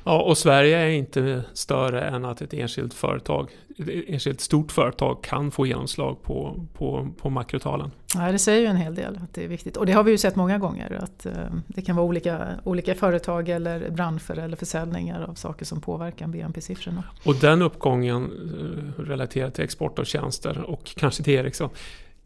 Ja, 0.08 0.22
och 0.22 0.38
Sverige 0.38 0.78
är 0.78 0.90
inte 0.90 1.44
större 1.54 2.02
än 2.02 2.26
att 2.26 2.42
ett 2.42 2.54
enskilt 2.54 2.94
företag, 2.94 3.50
ett 3.78 3.90
enskilt 4.08 4.42
stort 4.42 4.72
företag 4.72 5.24
kan 5.24 5.52
få 5.52 5.66
genomslag 5.66 6.24
på, 6.24 6.66
på, 6.74 7.10
på 7.22 7.30
makrotalen. 7.30 7.92
Ja, 8.16 8.32
det 8.32 8.40
säger 8.40 8.62
ju 8.62 8.66
en 8.66 8.78
hel 8.78 8.96
del 8.96 9.20
att 9.24 9.34
det 9.34 9.44
är 9.44 9.48
viktigt. 9.48 9.78
Och 9.78 9.86
det 9.86 9.92
har 9.92 10.04
vi 10.04 10.12
ju 10.12 10.18
sett 10.18 10.36
många 10.36 10.58
gånger. 10.58 11.00
Att 11.04 11.26
eh, 11.26 11.34
det 11.68 11.82
kan 11.82 11.96
vara 11.96 12.06
olika, 12.06 12.48
olika 12.64 12.96
företag 12.96 13.50
eller 13.50 13.90
branscher 13.90 14.40
eller 14.40 14.58
försäljningar 14.58 15.22
av 15.30 15.34
saker 15.34 15.66
som 15.66 15.82
påverkar 15.82 16.28
BNP-siffrorna. 16.28 17.04
Och 17.26 17.36
den 17.36 17.62
uppgången 17.62 18.24
eh, 18.24 19.02
relaterat 19.02 19.54
till 19.54 19.64
export 19.64 20.00
av 20.00 20.04
tjänster 20.04 20.62
och 20.62 20.86
kanske 20.96 21.24
till 21.24 21.34
Ericsson 21.34 21.70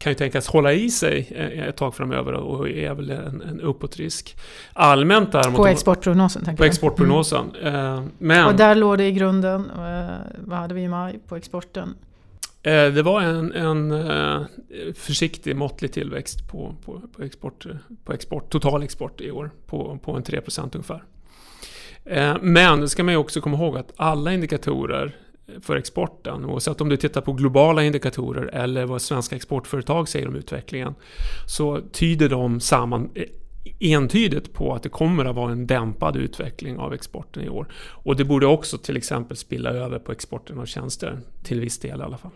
kan 0.02 0.10
ju 0.10 0.14
tänkas 0.14 0.48
hålla 0.48 0.72
i 0.72 0.90
sig 0.90 1.28
ett 1.68 1.76
tag 1.76 1.94
framöver 1.94 2.32
och 2.32 2.68
är 2.68 2.94
väl 2.94 3.10
en, 3.10 3.42
en 3.42 3.60
uppåtrisk. 3.60 4.36
Allmänt 4.72 5.32
däremot... 5.32 5.56
På 5.56 5.66
exportprognosen? 5.66 6.56
På 6.56 6.64
exportprognosen. 6.64 7.56
Mm. 7.62 8.10
Men, 8.18 8.46
och 8.46 8.54
där 8.54 8.74
låg 8.74 8.98
det 8.98 9.06
i 9.06 9.12
grunden, 9.12 9.70
vad 10.38 10.58
hade 10.58 10.74
vi 10.74 10.82
i 10.82 10.88
maj 10.88 11.18
på 11.28 11.36
exporten? 11.36 11.94
Eh, 12.62 12.92
det 12.92 13.02
var 13.02 13.20
en, 13.22 13.52
en 13.52 13.90
eh, 13.90 14.40
försiktig, 14.94 15.56
måttlig 15.56 15.92
tillväxt 15.92 16.48
på, 16.50 16.74
på, 16.84 17.02
på, 17.16 17.22
export, 17.22 17.66
på 18.04 18.12
export, 18.12 18.50
total 18.50 18.82
export 18.82 19.20
i 19.20 19.30
år 19.30 19.50
på, 19.66 19.98
på 20.02 20.12
en 20.12 20.22
3% 20.22 20.70
ungefär. 20.72 21.04
Eh, 22.04 22.36
men 22.40 22.80
det 22.80 22.88
ska 22.88 23.04
man 23.04 23.14
ju 23.14 23.18
också 23.18 23.40
komma 23.40 23.56
ihåg 23.56 23.78
att 23.78 23.92
alla 23.96 24.32
indikatorer 24.32 25.16
för 25.62 25.76
exporten, 25.76 26.44
oavsett 26.44 26.80
om 26.80 26.88
du 26.88 26.96
tittar 26.96 27.20
på 27.20 27.32
globala 27.32 27.84
indikatorer 27.84 28.46
eller 28.46 28.84
vad 28.84 29.02
svenska 29.02 29.36
exportföretag 29.36 30.08
säger 30.08 30.28
om 30.28 30.36
utvecklingen, 30.36 30.94
så 31.46 31.80
tyder 31.92 32.28
de 32.28 32.60
samman 32.60 33.10
entydigt 33.80 34.52
på 34.52 34.74
att 34.74 34.82
det 34.82 34.88
kommer 34.88 35.24
att 35.24 35.36
vara 35.36 35.52
en 35.52 35.66
dämpad 35.66 36.16
utveckling 36.16 36.78
av 36.78 36.94
exporten 36.94 37.42
i 37.42 37.48
år. 37.48 37.66
Och 37.88 38.16
det 38.16 38.24
borde 38.24 38.46
också 38.46 38.78
till 38.78 38.96
exempel 38.96 39.36
spilla 39.36 39.70
över 39.70 39.98
på 39.98 40.12
exporten 40.12 40.58
av 40.58 40.66
tjänster, 40.66 41.20
till 41.42 41.60
viss 41.60 41.78
del 41.78 42.00
i 42.00 42.02
alla 42.02 42.18
fall. 42.18 42.30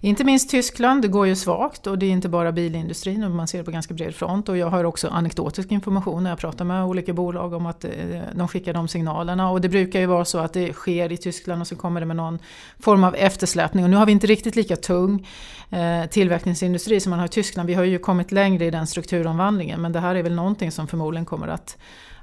Inte 0.00 0.24
minst 0.24 0.50
Tyskland, 0.50 1.02
det 1.02 1.08
går 1.08 1.26
ju 1.26 1.36
svagt 1.36 1.86
och 1.86 1.98
det 1.98 2.06
är 2.06 2.10
inte 2.10 2.28
bara 2.28 2.52
bilindustrin, 2.52 3.36
man 3.36 3.48
ser 3.48 3.58
det 3.58 3.64
på 3.64 3.70
ganska 3.70 3.94
bred 3.94 4.14
front. 4.14 4.48
Och 4.48 4.56
jag 4.56 4.70
har 4.70 4.84
också 4.84 5.08
anekdotisk 5.08 5.72
information 5.72 6.22
när 6.22 6.30
jag 6.30 6.38
pratar 6.38 6.64
med 6.64 6.84
olika 6.84 7.12
bolag 7.12 7.52
om 7.52 7.66
att 7.66 7.84
eh, 7.84 7.90
de 8.34 8.48
skickar 8.48 8.72
de 8.72 8.88
signalerna. 8.88 9.50
Och 9.50 9.60
det 9.60 9.68
brukar 9.68 10.00
ju 10.00 10.06
vara 10.06 10.24
så 10.24 10.38
att 10.38 10.52
det 10.52 10.72
sker 10.72 11.12
i 11.12 11.16
Tyskland 11.16 11.60
och 11.60 11.66
så 11.66 11.76
kommer 11.76 12.00
det 12.00 12.06
med 12.06 12.16
någon 12.16 12.38
form 12.80 13.04
av 13.04 13.14
eftersläpning. 13.14 13.84
Och 13.84 13.90
nu 13.90 13.96
har 13.96 14.06
vi 14.06 14.12
inte 14.12 14.26
riktigt 14.26 14.56
lika 14.56 14.76
tung 14.76 15.26
eh, 15.70 16.06
tillverkningsindustri 16.10 17.00
som 17.00 17.10
man 17.10 17.18
har 17.18 17.26
i 17.26 17.28
Tyskland. 17.28 17.66
Vi 17.66 17.74
har 17.74 17.84
ju 17.84 17.98
kommit 17.98 18.32
längre 18.32 18.64
i 18.64 18.70
den 18.70 18.86
strukturomvandlingen 18.86 19.80
men 19.80 19.92
det 19.92 20.00
här 20.00 20.14
är 20.14 20.22
väl 20.22 20.34
någonting 20.34 20.72
som 20.72 20.86
förmodligen 20.86 21.24
kommer 21.24 21.48
att 21.48 21.76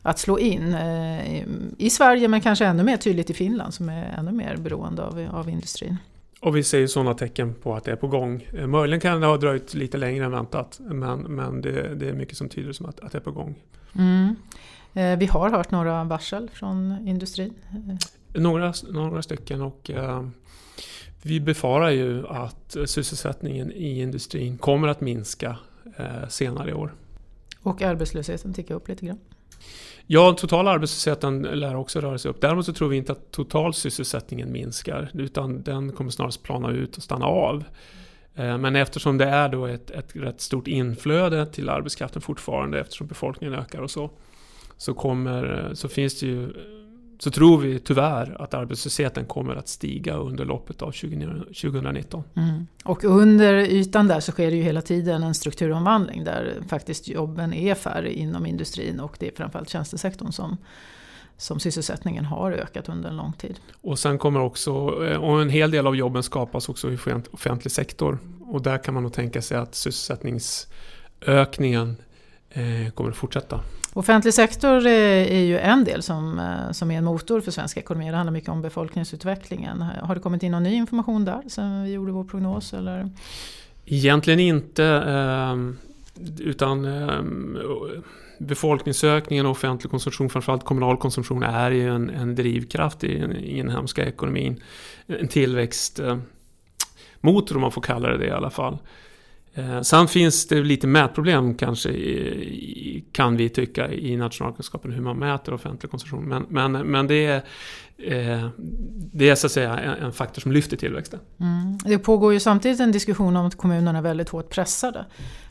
att 0.05 0.19
slå 0.19 0.39
in 0.39 0.73
eh, 0.73 1.43
i 1.77 1.89
Sverige 1.89 2.27
men 2.27 2.41
kanske 2.41 2.65
ännu 2.65 2.83
mer 2.83 2.97
tydligt 2.97 3.29
i 3.29 3.33
Finland 3.33 3.73
som 3.73 3.89
är 3.89 4.15
ännu 4.17 4.31
mer 4.31 4.57
beroende 4.57 5.03
av, 5.03 5.27
av 5.31 5.49
industrin. 5.49 5.97
Och 6.43 6.55
vi 6.55 6.63
ser 6.63 6.79
ju 6.79 6.87
sådana 6.87 7.13
tecken 7.13 7.53
på 7.53 7.75
att 7.75 7.83
det 7.83 7.91
är 7.91 7.95
på 7.95 8.07
gång. 8.07 8.47
Eh, 8.53 8.67
möjligen 8.67 8.99
kan 8.99 9.21
det 9.21 9.27
ha 9.27 9.37
dröjt 9.37 9.73
lite 9.73 9.97
längre 9.97 10.25
än 10.25 10.31
väntat. 10.31 10.79
Men, 10.79 11.19
men 11.19 11.61
det, 11.61 11.95
det 11.95 12.09
är 12.09 12.13
mycket 12.13 12.37
som 12.37 12.49
tyder 12.49 12.71
som 12.71 12.85
att, 12.85 12.99
att 12.99 13.11
det 13.11 13.17
är 13.17 13.21
på 13.21 13.31
gång. 13.31 13.55
Mm. 13.95 14.35
Eh, 14.93 15.19
vi 15.19 15.25
har 15.25 15.49
hört 15.49 15.71
några 15.71 16.03
varsel 16.03 16.49
från 16.53 17.07
industrin. 17.07 17.53
Några, 18.33 18.73
några 18.89 19.21
stycken 19.21 19.61
och 19.61 19.89
eh, 19.89 20.27
vi 21.21 21.39
befarar 21.39 21.89
ju 21.89 22.27
att 22.27 22.77
sysselsättningen 22.85 23.71
i 23.71 24.01
industrin 24.01 24.57
kommer 24.57 24.87
att 24.87 25.01
minska 25.01 25.57
eh, 25.97 26.27
senare 26.29 26.69
i 26.69 26.73
år. 26.73 26.93
Och 27.61 27.81
arbetslösheten 27.81 28.53
tickar 28.53 28.75
upp 28.75 28.87
lite 28.87 29.05
grann. 29.05 29.19
Ja, 30.07 30.33
totala 30.33 30.71
arbetslösheten 30.71 31.41
lär 31.41 31.75
också 31.75 32.01
röra 32.01 32.17
sig 32.17 32.31
upp. 32.31 32.41
Däremot 32.41 32.65
så 32.65 32.73
tror 32.73 32.89
vi 32.89 32.97
inte 32.97 33.11
att 33.11 33.31
total 33.31 33.73
sysselsättningen 33.73 34.51
minskar, 34.51 35.09
utan 35.13 35.63
den 35.63 35.91
kommer 35.91 36.11
snarast 36.11 36.43
plana 36.43 36.71
ut 36.71 36.97
och 36.97 37.03
stanna 37.03 37.25
av. 37.25 37.63
Eh, 38.35 38.57
men 38.57 38.75
eftersom 38.75 39.17
det 39.17 39.25
är 39.25 39.49
då 39.49 39.65
ett, 39.65 39.91
ett 39.91 40.15
rätt 40.15 40.41
stort 40.41 40.67
inflöde 40.67 41.45
till 41.45 41.69
arbetskraften 41.69 42.21
fortfarande, 42.21 42.79
eftersom 42.79 43.07
befolkningen 43.07 43.59
ökar 43.59 43.81
och 43.81 43.91
så, 43.91 44.11
så, 44.77 44.93
kommer, 44.93 45.67
eh, 45.67 45.73
så 45.73 45.87
finns 45.87 46.19
det 46.19 46.25
ju 46.25 46.53
så 47.19 47.31
tror 47.31 47.57
vi 47.57 47.79
tyvärr 47.79 48.41
att 48.41 48.53
arbetslösheten 48.53 49.25
kommer 49.25 49.55
att 49.55 49.67
stiga 49.67 50.15
under 50.15 50.45
loppet 50.45 50.81
av 50.81 50.91
2019. 50.91 52.23
Mm. 52.35 52.67
Och 52.83 53.03
under 53.03 53.53
ytan 53.53 54.07
där 54.07 54.19
så 54.19 54.31
sker 54.31 54.51
det 54.51 54.57
ju 54.57 54.63
hela 54.63 54.81
tiden 54.81 55.23
en 55.23 55.33
strukturomvandling 55.33 56.23
där 56.23 56.53
faktiskt 56.67 57.07
jobben 57.07 57.53
är 57.53 57.75
färre 57.75 58.13
inom 58.13 58.45
industrin 58.45 58.99
och 58.99 59.15
det 59.19 59.27
är 59.27 59.31
framförallt 59.35 59.69
tjänstesektorn 59.69 60.31
som 60.31 60.57
som 61.37 61.59
sysselsättningen 61.59 62.25
har 62.25 62.51
ökat 62.51 62.89
under 62.89 63.09
en 63.09 63.17
lång 63.17 63.33
tid. 63.33 63.59
Och 63.81 63.99
sen 63.99 64.17
kommer 64.17 64.39
också, 64.39 64.71
eh, 65.05 65.17
och 65.17 65.41
en 65.41 65.49
hel 65.49 65.71
del 65.71 65.87
av 65.87 65.95
jobben 65.95 66.23
skapas 66.23 66.69
också 66.69 66.91
i 66.91 66.97
offentlig 67.31 67.71
sektor. 67.71 68.19
Och 68.41 68.61
där 68.61 68.77
kan 68.77 68.93
man 68.93 69.03
nog 69.03 69.13
tänka 69.13 69.41
sig 69.41 69.57
att 69.57 69.75
sysselsättningsökningen 69.75 71.95
eh, 72.49 72.89
kommer 72.93 73.09
att 73.09 73.15
fortsätta. 73.15 73.59
Offentlig 73.95 74.33
sektor 74.33 74.85
eh, 74.85 75.33
är 75.33 75.43
ju 75.43 75.59
en 75.59 75.83
del 75.83 76.03
som, 76.03 76.39
eh, 76.39 76.71
som 76.71 76.91
är 76.91 76.97
en 76.97 77.03
motor 77.03 77.41
för 77.41 77.51
svensk 77.51 77.77
ekonomi. 77.77 78.09
Det 78.11 78.17
handlar 78.17 78.33
mycket 78.33 78.49
om 78.49 78.61
befolkningsutvecklingen. 78.61 79.81
Har 79.81 80.15
det 80.15 80.21
kommit 80.21 80.43
in 80.43 80.51
någon 80.51 80.63
ny 80.63 80.73
information 80.73 81.25
där 81.25 81.41
sen 81.47 81.83
vi 81.83 81.91
gjorde 81.91 82.11
vår 82.11 82.23
prognos? 82.23 82.73
Eller? 82.73 83.09
Egentligen 83.85 84.39
inte. 84.39 84.85
Ehm, 84.85 85.77
utan 86.39 86.85
ehm, 86.85 87.57
befolkningsökningen 88.39 89.45
och 89.45 89.51
offentlig 89.51 89.91
konsumtion, 89.91 90.29
framförallt 90.29 90.65
kommunal 90.65 90.97
konsumtion, 90.97 91.43
är 91.43 91.71
ju 91.71 91.89
en, 91.89 92.09
en 92.09 92.35
drivkraft 92.35 93.03
i 93.03 93.19
den 93.19 93.35
inhemska 93.35 94.05
ekonomin. 94.05 94.63
En 95.07 95.27
tillväxtmotor 95.27 96.21
eh, 97.51 97.55
om 97.55 97.61
man 97.61 97.71
får 97.71 97.81
kalla 97.81 98.09
det 98.09 98.17
det 98.17 98.27
i 98.27 98.31
alla 98.31 98.49
fall. 98.49 98.77
Sen 99.83 100.07
finns 100.07 100.47
det 100.47 100.61
lite 100.61 100.87
mätproblem 100.87 101.55
kanske, 101.55 101.89
i, 101.89 102.92
kan 103.11 103.37
vi 103.37 103.49
tycka, 103.49 103.91
i 103.91 104.17
nationalkunskapen 104.17 104.91
hur 104.91 105.01
man 105.01 105.17
mäter 105.17 105.53
offentlig 105.53 105.91
konsumtion. 105.91 106.23
Men, 106.23 106.45
men, 106.49 106.71
men 106.71 107.07
det, 107.07 107.25
är, 107.25 107.35
eh, 107.97 108.49
det 109.13 109.29
är 109.29 109.35
så 109.35 109.47
att 109.47 109.51
säga 109.51 109.79
en, 109.79 110.05
en 110.05 110.11
faktor 110.11 110.41
som 110.41 110.51
lyfter 110.51 110.77
tillväxten. 110.77 111.19
Mm. 111.39 111.77
Det 111.85 111.99
pågår 111.99 112.33
ju 112.33 112.39
samtidigt 112.39 112.79
en 112.79 112.91
diskussion 112.91 113.35
om 113.35 113.45
att 113.45 113.57
kommunerna 113.57 113.97
är 113.97 114.01
väldigt 114.01 114.29
hårt 114.29 114.49
pressade. 114.49 115.05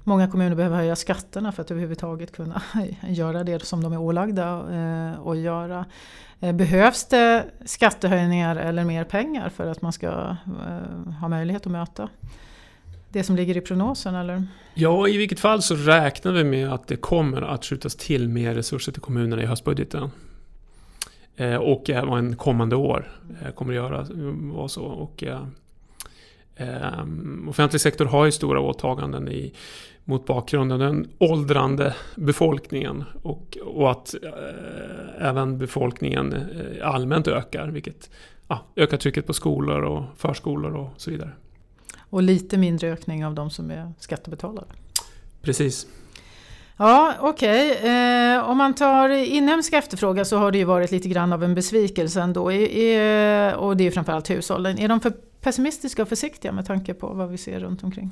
Många 0.04 0.28
kommuner 0.28 0.56
behöver 0.56 0.76
höja 0.76 0.97
skatterna 0.97 1.52
för 1.52 1.62
att 1.62 1.71
överhuvudtaget 1.71 2.32
kunna 2.32 2.62
göra 3.09 3.44
det 3.44 3.64
som 3.64 3.82
de 3.82 3.92
är 3.92 3.99
ålagda 3.99 4.64
eh, 4.71 5.26
att 5.26 5.38
göra. 5.38 5.85
Eh, 6.40 6.52
behövs 6.52 7.04
det 7.04 7.44
skattehöjningar 7.64 8.56
eller 8.56 8.85
mer 8.85 9.04
pengar 9.04 9.49
för 9.49 9.66
att 9.66 9.82
man 9.82 9.92
ska 9.92 10.06
eh, 10.09 11.12
ha 11.21 11.28
möjlighet 11.28 11.66
att 11.66 11.73
möta 11.73 12.09
det 13.12 13.25
som 13.25 13.37
ligger 13.37 13.57
i 13.57 13.61
prognosen 13.61 14.14
eller? 14.14 14.47
Ja, 14.75 15.09
i 15.09 15.16
vilket 15.16 15.40
fall 15.40 15.62
så 15.62 15.75
räknar 15.75 16.33
vi 16.33 16.45
med 16.45 16.73
att 16.73 16.87
det 16.87 16.97
kommer 16.97 17.42
att 17.42 17.64
skjutas 17.64 17.97
till 17.97 18.28
mer 18.28 18.54
resurser 18.54 18.92
till 18.92 19.02
kommunerna 19.02 19.42
i 19.42 19.47
höstbudgeten. 19.47 20.11
Eh, 21.37 21.57
och 21.57 21.90
eh, 21.90 22.02
även 22.02 22.37
kommande 22.37 22.76
år 22.76 23.12
eh, 23.42 23.52
kommer 23.52 23.73
det 23.73 23.76
göra 23.76 24.00
eh, 24.00 24.54
vara 24.54 24.69
så. 24.69 24.83
Och, 24.85 25.25
eh, 25.25 25.47
eh, 26.57 27.04
offentlig 27.49 27.81
sektor 27.81 28.04
har 28.04 28.25
ju 28.25 28.33
stora 28.33 28.61
åtaganden 28.61 29.28
i, 29.28 29.54
mot 30.04 30.26
bakgrund 30.26 30.73
av 30.73 30.78
den 30.78 31.09
åldrande 31.19 31.95
befolkningen 32.14 33.04
och, 33.23 33.59
och 33.64 33.90
att 33.90 34.14
eh, 34.23 35.28
även 35.28 35.59
befolkningen 35.59 36.35
allmänt 36.83 37.28
ökar, 37.28 37.69
vilket 37.69 38.11
ja, 38.49 38.66
ökar 38.76 38.97
trycket 38.97 39.26
på 39.26 39.33
skolor 39.33 39.83
och 39.83 40.04
förskolor 40.16 40.75
och 40.75 40.90
så 40.97 41.11
vidare. 41.11 41.31
Och 42.12 42.23
lite 42.23 42.59
mindre 42.59 42.92
ökning 42.92 43.26
av 43.26 43.35
de 43.35 43.50
som 43.50 43.71
är 43.71 43.92
skattebetalare. 43.99 44.64
Precis. 45.42 45.87
Ja, 46.76 47.14
okej. 47.21 47.71
Okay. 47.71 47.90
Eh, 47.90 48.49
om 48.49 48.59
man 48.59 48.75
tar 48.75 49.09
inhemsk 49.09 49.73
efterfrågan 49.73 50.25
så 50.25 50.37
har 50.37 50.52
det 50.52 50.59
ju 50.59 50.64
varit 50.64 50.90
lite 50.90 51.09
grann 51.09 51.33
av 51.33 51.45
en 51.45 51.54
besvikelse 51.54 52.21
ändå. 52.21 52.52
E, 52.52 53.54
och 53.54 53.76
det 53.76 53.87
är 53.87 53.90
framförallt 53.90 54.31
hushållen. 54.31 54.78
Är 54.78 54.88
de 54.88 55.00
för 55.00 55.11
pessimistiska 55.40 56.02
och 56.02 56.09
försiktiga 56.09 56.52
med 56.52 56.66
tanke 56.66 56.95
på 56.95 57.07
vad 57.07 57.28
vi 57.28 57.38
ser 57.38 57.61
runt 57.61 57.85
omkring? 57.85 58.11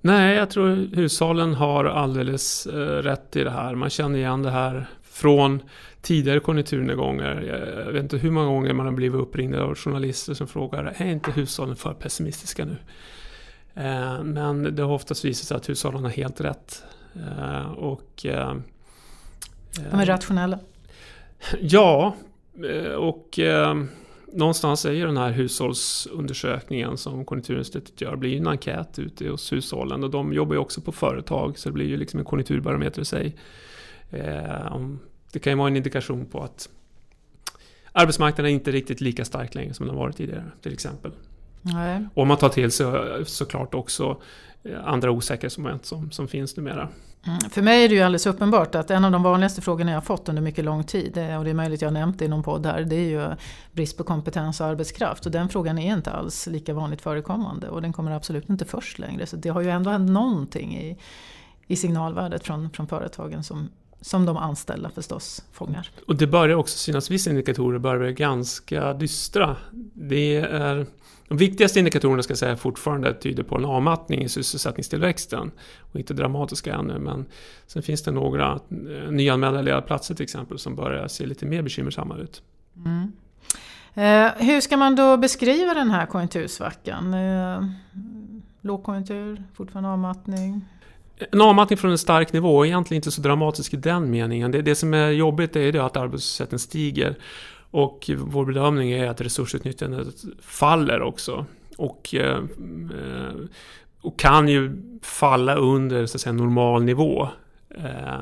Nej, 0.00 0.36
jag 0.36 0.50
tror 0.50 0.96
hushållen 0.96 1.54
har 1.54 1.84
alldeles 1.84 2.66
eh, 2.66 2.76
rätt 2.78 3.36
i 3.36 3.44
det 3.44 3.50
här. 3.50 3.74
Man 3.74 3.90
känner 3.90 4.18
igen 4.18 4.42
det 4.42 4.50
här 4.50 4.86
från 5.02 5.62
tidigare 6.02 6.40
konjunkturnedgångar. 6.40 7.42
Jag 7.86 7.92
vet 7.92 8.02
inte 8.02 8.16
hur 8.16 8.30
många 8.30 8.46
gånger 8.46 8.72
man 8.72 8.86
har 8.86 8.92
blivit 8.92 9.20
uppringd 9.20 9.54
av 9.54 9.74
journalister 9.74 10.34
som 10.34 10.48
frågar 10.48 10.94
är 10.96 11.06
inte 11.06 11.30
hushållen 11.30 11.76
för 11.76 11.94
pessimistiska 11.94 12.64
nu? 12.64 12.76
Eh, 13.74 14.22
men 14.22 14.76
det 14.76 14.82
har 14.82 14.92
oftast 14.92 15.24
visat 15.24 15.46
sig 15.46 15.56
att 15.56 15.68
hushållen 15.68 16.02
har 16.04 16.10
helt 16.10 16.40
rätt. 16.40 16.84
Eh, 17.14 17.72
och, 17.72 18.26
eh, 18.26 18.54
De 19.90 20.00
är 20.00 20.06
rationella? 20.06 20.58
Ja, 21.60 22.16
och 22.98 23.38
någonstans 24.32 24.84
är 24.84 24.92
ju 24.92 25.06
den 25.06 25.16
här 25.16 25.30
hushållsundersökningen 25.30 26.96
som 26.96 27.24
Konjunkturinstitutet 27.24 28.00
gör, 28.00 28.16
blir 28.16 28.30
ju 28.30 28.36
en 28.36 28.46
enkät 28.46 28.98
ute 28.98 29.28
hos 29.28 29.52
hushållen 29.52 30.04
och 30.04 30.10
de 30.10 30.32
jobbar 30.32 30.54
ju 30.54 30.58
också 30.58 30.80
på 30.80 30.92
företag 30.92 31.58
så 31.58 31.68
det 31.68 31.72
blir 31.72 31.86
ju 31.86 31.96
liksom 31.96 32.18
en 32.18 32.24
konjunkturbarometer 32.24 33.02
i 33.02 33.04
sig. 33.04 33.36
Det 35.32 35.38
kan 35.38 35.52
ju 35.52 35.56
vara 35.56 35.68
en 35.68 35.76
indikation 35.76 36.26
på 36.26 36.42
att 36.42 36.68
arbetsmarknaden 37.92 38.50
är 38.50 38.54
inte 38.54 38.70
riktigt 38.70 39.00
lika 39.00 39.24
stark 39.24 39.54
längre 39.54 39.74
som 39.74 39.86
den 39.86 39.96
varit 39.96 40.16
tidigare 40.16 40.44
till 40.62 40.72
exempel. 40.72 41.12
Nej. 41.62 42.06
Och 42.14 42.26
man 42.26 42.36
tar 42.36 42.48
till 42.48 42.70
sig 42.70 42.86
såklart 43.26 43.74
också 43.74 44.20
eh, 44.62 44.84
andra 44.84 45.10
osäkerhetsmoment 45.10 45.86
som, 45.86 46.10
som 46.10 46.28
finns 46.28 46.56
numera. 46.56 46.88
Mm. 47.26 47.50
För 47.50 47.62
mig 47.62 47.84
är 47.84 47.88
det 47.88 47.94
ju 47.94 48.00
alldeles 48.00 48.26
uppenbart 48.26 48.74
att 48.74 48.90
en 48.90 49.04
av 49.04 49.12
de 49.12 49.22
vanligaste 49.22 49.60
frågorna 49.60 49.90
jag 49.90 49.96
har 49.96 50.02
fått 50.02 50.28
under 50.28 50.42
mycket 50.42 50.64
lång 50.64 50.84
tid, 50.84 51.16
eh, 51.16 51.36
och 51.36 51.44
det 51.44 51.50
är 51.50 51.54
möjligt 51.54 51.82
jag 51.82 51.88
har 51.88 51.92
nämnt 51.92 52.18
det 52.18 52.24
i 52.24 52.28
någon 52.28 52.42
podd 52.42 52.66
här, 52.66 52.82
det 52.82 52.96
är 52.96 53.08
ju 53.08 53.36
brist 53.72 53.96
på 53.96 54.04
kompetens 54.04 54.60
och 54.60 54.66
arbetskraft. 54.66 55.26
Och 55.26 55.32
den 55.32 55.48
frågan 55.48 55.78
är 55.78 55.92
inte 55.92 56.10
alls 56.10 56.46
lika 56.46 56.74
vanligt 56.74 57.02
förekommande 57.02 57.68
och 57.68 57.82
den 57.82 57.92
kommer 57.92 58.10
absolut 58.10 58.50
inte 58.50 58.64
först 58.64 58.98
längre. 58.98 59.26
Så 59.26 59.36
det 59.36 59.48
har 59.48 59.60
ju 59.60 59.70
ändå 59.70 59.90
hänt 59.90 60.10
någonting 60.10 60.76
i, 60.76 60.98
i 61.66 61.76
signalvärdet 61.76 62.44
från, 62.44 62.70
från 62.70 62.86
företagen 62.86 63.44
som 63.44 63.68
som 64.02 64.26
de 64.26 64.36
anställda 64.36 64.90
förstås 64.90 65.44
fångar. 65.52 65.88
Och 66.06 66.16
det 66.16 66.26
börjar 66.26 66.56
också 66.56 66.78
synas, 66.78 67.10
vissa 67.10 67.30
indikatorer 67.30 67.78
börjar 67.78 67.98
bli 67.98 68.12
ganska 68.12 68.94
dystra. 68.94 69.56
Det 69.94 70.36
är, 70.36 70.86
de 71.28 71.36
viktigaste 71.38 71.78
indikatorerna 71.78 72.22
ska 72.22 72.30
jag 72.30 72.38
säga 72.38 72.56
fortfarande 72.56 73.14
tyder 73.14 73.42
på 73.42 73.56
en 73.56 73.64
avmattning 73.64 74.22
i 74.22 74.28
sysselsättningstillväxten. 74.28 75.50
Och 75.78 75.96
inte 75.96 76.14
dramatiska 76.14 76.74
ännu, 76.74 76.98
men 76.98 77.26
sen 77.66 77.82
finns 77.82 78.02
det 78.02 78.10
några 78.10 78.60
nyanmälda 79.10 79.62
lediga 79.62 79.82
platser 79.82 80.14
till 80.14 80.24
exempel 80.24 80.58
som 80.58 80.76
börjar 80.76 81.08
se 81.08 81.26
lite 81.26 81.46
mer 81.46 81.62
bekymmersamma 81.62 82.16
ut. 82.16 82.42
Mm. 82.76 83.12
Eh, 83.94 84.32
hur 84.36 84.60
ska 84.60 84.76
man 84.76 84.96
då 84.96 85.16
beskriva 85.16 85.74
den 85.74 85.90
här 85.90 86.06
konjunktursvackan? 86.06 87.14
Eh, 87.14 87.64
lågkonjunktur, 88.60 89.42
fortfarande 89.54 89.90
avmattning? 89.90 90.64
En 91.16 91.40
avmattning 91.40 91.76
från 91.76 91.90
en 91.90 91.98
stark 91.98 92.32
nivå 92.32 92.62
är 92.62 92.66
egentligen 92.66 92.98
inte 92.98 93.10
så 93.10 93.20
dramatisk 93.20 93.74
i 93.74 93.76
den 93.76 94.10
meningen. 94.10 94.50
Det, 94.50 94.62
det 94.62 94.74
som 94.74 94.94
är 94.94 95.10
jobbigt 95.10 95.56
är 95.56 95.72
det 95.72 95.84
att 95.84 95.96
arbetslösheten 95.96 96.58
stiger. 96.58 97.16
Och 97.70 98.10
vår 98.16 98.44
bedömning 98.44 98.90
är 98.90 99.08
att 99.08 99.20
resursutnyttjandet 99.20 100.14
faller 100.40 101.02
också. 101.02 101.46
Och, 101.76 102.14
eh, 102.14 102.42
och 104.00 104.18
kan 104.18 104.48
ju 104.48 104.82
falla 105.02 105.54
under 105.54 106.06
så 106.06 106.16
att 106.16 106.20
säga, 106.20 106.32
normal 106.32 106.84
nivå. 106.84 107.28
Eh, 107.70 108.18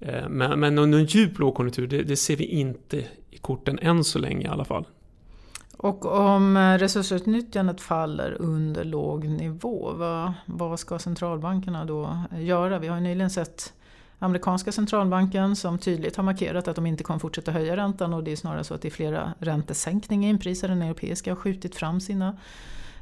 eh, 0.00 0.28
men, 0.28 0.60
men 0.60 0.74
någon 0.74 1.04
djup 1.04 1.38
lågkonjunktur, 1.38 1.86
det, 1.86 2.02
det 2.02 2.16
ser 2.16 2.36
vi 2.36 2.44
inte 2.44 2.96
i 3.30 3.38
korten 3.40 3.78
än 3.78 4.04
så 4.04 4.18
länge 4.18 4.46
i 4.46 4.48
alla 4.48 4.64
fall. 4.64 4.84
Och 5.82 6.06
om 6.06 6.58
resursutnyttjandet 6.78 7.80
faller 7.80 8.36
under 8.40 8.84
låg 8.84 9.24
nivå, 9.24 9.92
vad, 9.92 10.32
vad 10.46 10.80
ska 10.80 10.98
centralbankerna 10.98 11.84
då 11.84 12.18
göra? 12.38 12.78
Vi 12.78 12.88
har 12.88 12.96
ju 12.96 13.02
nyligen 13.02 13.30
sett 13.30 13.72
amerikanska 14.18 14.72
centralbanken 14.72 15.56
som 15.56 15.78
tydligt 15.78 16.16
har 16.16 16.24
markerat 16.24 16.68
att 16.68 16.76
de 16.76 16.86
inte 16.86 17.04
kommer 17.04 17.18
fortsätta 17.18 17.52
höja 17.52 17.76
räntan 17.76 18.14
och 18.14 18.24
det 18.24 18.32
är 18.32 18.36
snarare 18.36 18.64
så 18.64 18.74
att 18.74 18.82
det 18.82 18.88
är 18.88 18.90
flera 18.90 19.34
räntesänkningar 19.38 20.30
inprisade. 20.30 20.72
Den 20.72 20.82
europeiska 20.82 21.30
har 21.30 21.36
skjutit 21.36 21.74
fram 21.74 22.00
sina 22.00 22.36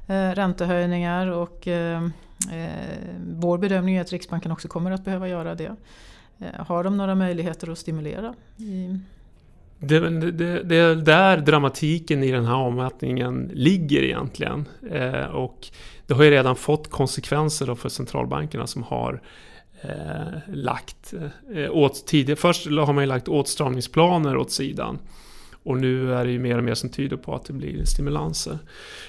eh, 0.07 0.31
räntehöjningar 0.31 1.27
och 1.27 1.69
eh, 1.69 2.05
eh, 2.53 2.71
vår 3.35 3.59
bedömning 3.59 3.97
är 3.97 4.01
att 4.01 4.13
Riksbanken 4.13 4.53
också 4.53 4.69
kommer 4.69 4.91
att 4.91 5.05
behöva 5.05 5.29
göra 5.29 5.55
det. 5.55 5.77
Eh, 6.39 6.67
har 6.67 6.85
de 6.85 6.97
några 6.97 7.15
möjligheter 7.15 7.71
att 7.73 7.79
stimulera? 7.79 8.35
I, 8.57 9.01
det, 9.81 10.31
det, 10.31 10.63
det, 10.63 10.77
är 10.77 10.95
där 10.95 11.37
dramatiken 11.37 12.23
i 12.23 12.31
den 12.31 12.47
här 12.47 12.55
avmattningen 12.55 13.51
ligger 13.55 14.03
egentligen. 14.03 14.69
Eh, 14.91 15.25
och 15.25 15.69
det 16.07 16.15
har 16.15 16.25
ju 16.25 16.31
redan 16.31 16.57
fått 16.57 16.91
konsekvenser 16.91 17.75
för 17.75 17.89
centralbankerna 17.89 18.67
som 18.67 18.83
har 18.83 19.21
eh, 19.83 20.55
lagt 20.55 21.15
eh, 21.55 21.71
åt 21.71 22.07
tidigare. 22.07 22.37
Först 22.37 22.67
har 22.67 22.93
man 22.93 23.05
ju 23.05 23.09
lagt 23.09 23.29
åtstramningsplaner 23.29 24.37
åt 24.37 24.53
sidan. 24.53 24.99
Och 25.63 25.77
nu 25.77 26.15
är 26.15 26.25
det 26.25 26.31
ju 26.31 26.39
mer 26.39 26.59
och 26.59 26.65
mer 26.65 26.75
som 26.75 26.89
tyder 26.89 27.17
på 27.17 27.35
att 27.35 27.45
det 27.45 27.53
blir 27.53 27.85
stimulanser. 27.85 28.59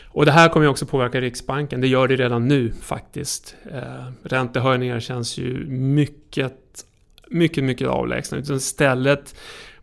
Och 0.08 0.26
det 0.26 0.32
här 0.32 0.50
kommer 0.50 0.66
ju 0.66 0.70
också 0.70 0.86
påverka 0.86 1.22
Riksbanken. 1.22 1.82
Det 1.82 1.88
gör 1.88 2.08
det 2.08 2.16
redan 2.16 2.48
nu 2.48 2.74
faktiskt. 2.82 3.56
Eh, 3.72 4.12
räntehöjningar 4.24 5.00
känns 5.00 5.38
ju 5.38 5.66
mycket, 5.68 6.86
mycket, 7.28 7.64
mycket 7.64 7.88
avlägsna. 7.88 8.38
Utan 8.38 8.56
Istället 8.56 9.36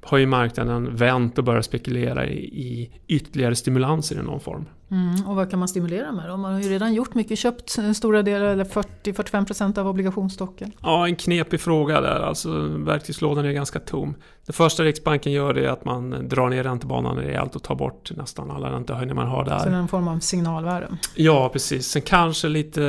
har 0.03 0.19
ju 0.19 0.27
marknaden 0.27 0.97
vänt 0.97 1.39
och 1.39 1.45
börjat 1.45 1.65
spekulera 1.65 2.27
i, 2.27 2.39
i 2.39 2.91
ytterligare 3.07 3.57
stimulanser 3.57 4.21
i 4.21 4.23
någon 4.23 4.41
form. 4.41 4.65
Mm, 4.91 5.27
och 5.27 5.37
vad 5.37 5.51
kan 5.51 5.59
man 5.59 5.69
stimulera 5.69 6.13
med 6.13 6.29
då? 6.29 6.37
Man 6.37 6.53
har 6.53 6.61
ju 6.61 6.69
redan 6.69 6.95
gjort 6.95 7.15
mycket, 7.15 7.39
köpt 7.39 7.79
stora 7.97 8.23
delar, 8.23 8.47
eller 8.47 8.65
40-45% 8.65 9.79
av 9.79 9.89
obligationsstocken. 9.89 10.73
Ja, 10.83 11.07
en 11.09 11.17
knepig 11.17 11.61
fråga 11.61 12.01
där. 12.01 12.21
Alltså, 12.21 12.51
verktygslådan 12.69 13.45
är 13.45 13.53
ganska 13.53 13.79
tom. 13.79 14.15
Det 14.47 14.53
första 14.53 14.83
Riksbanken 14.83 15.33
gör 15.33 15.59
är 15.59 15.69
att 15.69 15.85
man 15.85 16.29
drar 16.29 16.49
ner 16.49 16.63
räntebanan 16.63 17.17
rejält 17.17 17.57
och 17.57 17.63
tar 17.63 17.75
bort 17.75 18.11
nästan 18.17 18.51
alla 18.51 18.73
räntehöjningar 18.73 19.15
man 19.15 19.29
har 19.29 19.45
där. 19.45 19.59
Så 19.59 19.69
det 19.69 19.75
är 19.75 19.81
en 19.81 19.89
form 19.89 20.09
av 20.09 20.19
signalvärde? 20.19 20.89
Ja, 21.15 21.49
precis. 21.53 21.87
Sen 21.87 22.03
kanske 22.03 22.49
lite 22.49 22.81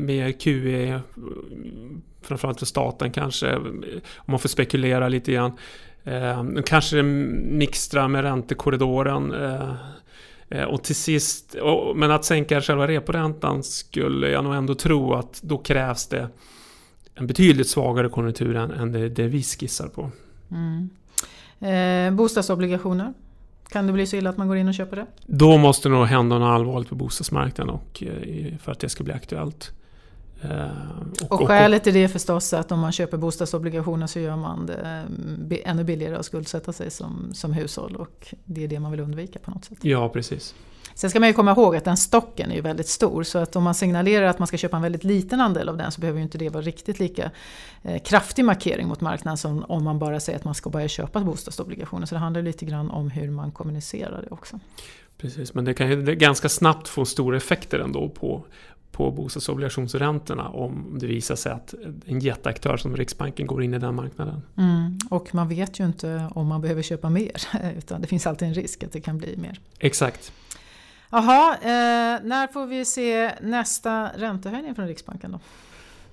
mer 0.00 0.32
QE, 0.32 1.00
framförallt 2.22 2.58
för 2.58 2.66
staten 2.66 3.12
kanske, 3.12 3.56
om 3.56 3.82
man 4.26 4.38
får 4.38 4.48
spekulera 4.48 5.08
lite 5.08 5.32
grann. 5.32 5.52
Eh, 6.10 6.62
kanske 6.66 7.02
mixtra 7.02 8.08
med 8.08 8.22
räntekorridoren. 8.22 9.32
Eh, 9.32 9.74
eh, 10.48 10.64
och 10.64 10.84
till 10.84 10.96
sist, 10.96 11.54
och, 11.54 11.96
men 11.96 12.10
att 12.10 12.24
sänka 12.24 12.60
själva 12.60 12.88
reporäntan 12.88 13.62
skulle 13.62 14.30
jag 14.30 14.44
nog 14.44 14.54
ändå 14.54 14.74
tro 14.74 15.14
att 15.14 15.40
då 15.42 15.58
krävs 15.58 16.06
det 16.06 16.28
en 17.14 17.26
betydligt 17.26 17.68
svagare 17.68 18.08
konjunktur 18.08 18.56
än, 18.56 18.70
än 18.70 18.92
det, 18.92 19.08
det 19.08 19.26
vi 19.26 19.42
skissar 19.42 19.88
på. 19.88 20.10
Mm. 20.50 20.90
Eh, 21.60 22.16
bostadsobligationer? 22.16 23.14
Kan 23.68 23.86
det 23.86 23.92
bli 23.92 24.06
så 24.06 24.16
illa 24.16 24.30
att 24.30 24.36
man 24.36 24.48
går 24.48 24.56
in 24.56 24.68
och 24.68 24.74
köper 24.74 24.96
det? 24.96 25.06
Då 25.26 25.56
måste 25.56 25.88
det 25.88 25.94
nog 25.94 26.06
hända 26.06 26.38
något 26.38 26.54
allvarligt 26.54 26.88
på 26.88 26.94
bostadsmarknaden 26.94 27.74
och, 27.74 28.02
eh, 28.02 28.56
för 28.58 28.72
att 28.72 28.80
det 28.80 28.88
ska 28.88 29.04
bli 29.04 29.12
aktuellt. 29.12 29.72
Eh, 30.42 30.66
och, 31.28 31.40
och 31.40 31.48
skälet 31.48 31.84
till 31.84 31.94
det 31.94 32.04
är 32.04 32.08
förstås 32.08 32.52
att 32.52 32.72
om 32.72 32.80
man 32.80 32.92
köper 32.92 33.16
bostadsobligationer 33.16 34.06
så 34.06 34.18
gör 34.18 34.36
man 34.36 34.66
det 34.66 35.06
eh, 35.50 35.70
ännu 35.70 35.84
billigare 35.84 36.16
att 36.16 36.26
skuldsätta 36.26 36.72
sig 36.72 36.90
som, 36.90 37.30
som 37.34 37.52
hushåll 37.52 37.96
och 37.96 38.34
det 38.44 38.64
är 38.64 38.68
det 38.68 38.80
man 38.80 38.90
vill 38.90 39.00
undvika 39.00 39.38
på 39.38 39.50
något 39.50 39.64
sätt. 39.64 39.78
Ja, 39.82 40.08
precis. 40.08 40.54
Sen 40.94 41.10
ska 41.10 41.20
man 41.20 41.28
ju 41.28 41.32
komma 41.32 41.50
ihåg 41.50 41.76
att 41.76 41.84
den 41.84 41.96
stocken 41.96 42.50
är 42.50 42.54
ju 42.54 42.60
väldigt 42.60 42.88
stor 42.88 43.22
så 43.22 43.38
att 43.38 43.56
om 43.56 43.62
man 43.62 43.74
signalerar 43.74 44.26
att 44.26 44.38
man 44.38 44.48
ska 44.48 44.56
köpa 44.56 44.76
en 44.76 44.82
väldigt 44.82 45.04
liten 45.04 45.40
andel 45.40 45.68
av 45.68 45.76
den 45.76 45.92
så 45.92 46.00
behöver 46.00 46.18
ju 46.18 46.22
inte 46.22 46.38
det 46.38 46.48
vara 46.48 46.62
riktigt 46.62 46.98
lika 46.98 47.30
eh, 47.82 48.02
kraftig 48.02 48.44
markering 48.44 48.88
mot 48.88 49.00
marknaden 49.00 49.38
som 49.38 49.64
om 49.68 49.84
man 49.84 49.98
bara 49.98 50.20
säger 50.20 50.38
att 50.38 50.44
man 50.44 50.54
ska 50.54 50.70
börja 50.70 50.88
köpa 50.88 51.20
bostadsobligationer. 51.20 52.06
Så 52.06 52.14
det 52.14 52.18
handlar 52.18 52.42
lite 52.42 52.64
grann 52.64 52.90
om 52.90 53.10
hur 53.10 53.30
man 53.30 53.52
kommunicerar 53.52 54.22
det 54.22 54.30
också. 54.30 54.60
Precis, 55.18 55.54
men 55.54 55.64
det 55.64 55.74
kan 55.74 55.90
ju 55.90 56.02
ganska 56.14 56.48
snabbt 56.48 56.88
få 56.88 57.04
stora 57.04 57.36
effekter 57.36 57.78
ändå 57.78 58.08
på, 58.08 58.44
på 58.92 59.10
bostadsobligationsräntorna 59.10 60.48
om 60.48 60.98
det 61.00 61.06
visar 61.06 61.36
sig 61.36 61.52
att 61.52 61.74
en 62.06 62.20
jätteaktör 62.20 62.76
som 62.76 62.96
Riksbanken 62.96 63.46
går 63.46 63.62
in 63.62 63.74
i 63.74 63.78
den 63.78 63.94
marknaden. 63.94 64.42
Mm, 64.56 64.98
och 65.10 65.34
man 65.34 65.48
vet 65.48 65.80
ju 65.80 65.84
inte 65.84 66.28
om 66.34 66.46
man 66.46 66.60
behöver 66.60 66.82
köpa 66.82 67.10
mer 67.10 67.42
utan 67.76 68.00
det 68.00 68.06
finns 68.06 68.26
alltid 68.26 68.48
en 68.48 68.54
risk 68.54 68.84
att 68.84 68.92
det 68.92 69.00
kan 69.00 69.18
bli 69.18 69.36
mer. 69.36 69.60
Exakt. 69.78 70.32
Jaha, 71.10 71.54
eh, 71.54 72.20
när 72.22 72.52
får 72.52 72.66
vi 72.66 72.84
se 72.84 73.30
nästa 73.40 74.10
räntehöjning 74.16 74.74
från 74.74 74.86
Riksbanken 74.86 75.32
då? 75.32 75.40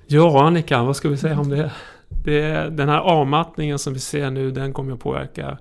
Ja 0.08 0.48
Annika, 0.48 0.84
vad 0.84 0.96
ska 0.96 1.10
vi 1.10 1.18
säga 1.18 1.40
om 1.40 1.50
det? 1.50 1.72
det 2.10 2.70
den 2.70 2.90
här 2.90 3.00
avmattningen 3.00 3.80
som 3.80 3.94
vi 3.94 4.00
ser 4.00 4.32
nu 4.32 4.52
den 4.52 4.74
kommer 4.74 4.94
att 4.94 5.00
påverka 5.00 5.58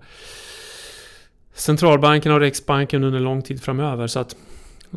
centralbanken 1.55 2.33
och 2.33 2.41
Riksbanken 2.41 3.05
under 3.05 3.21
lång 3.21 3.43
tid 3.43 3.63
framöver. 3.63 4.07
Så 4.07 4.21
att 4.21 4.37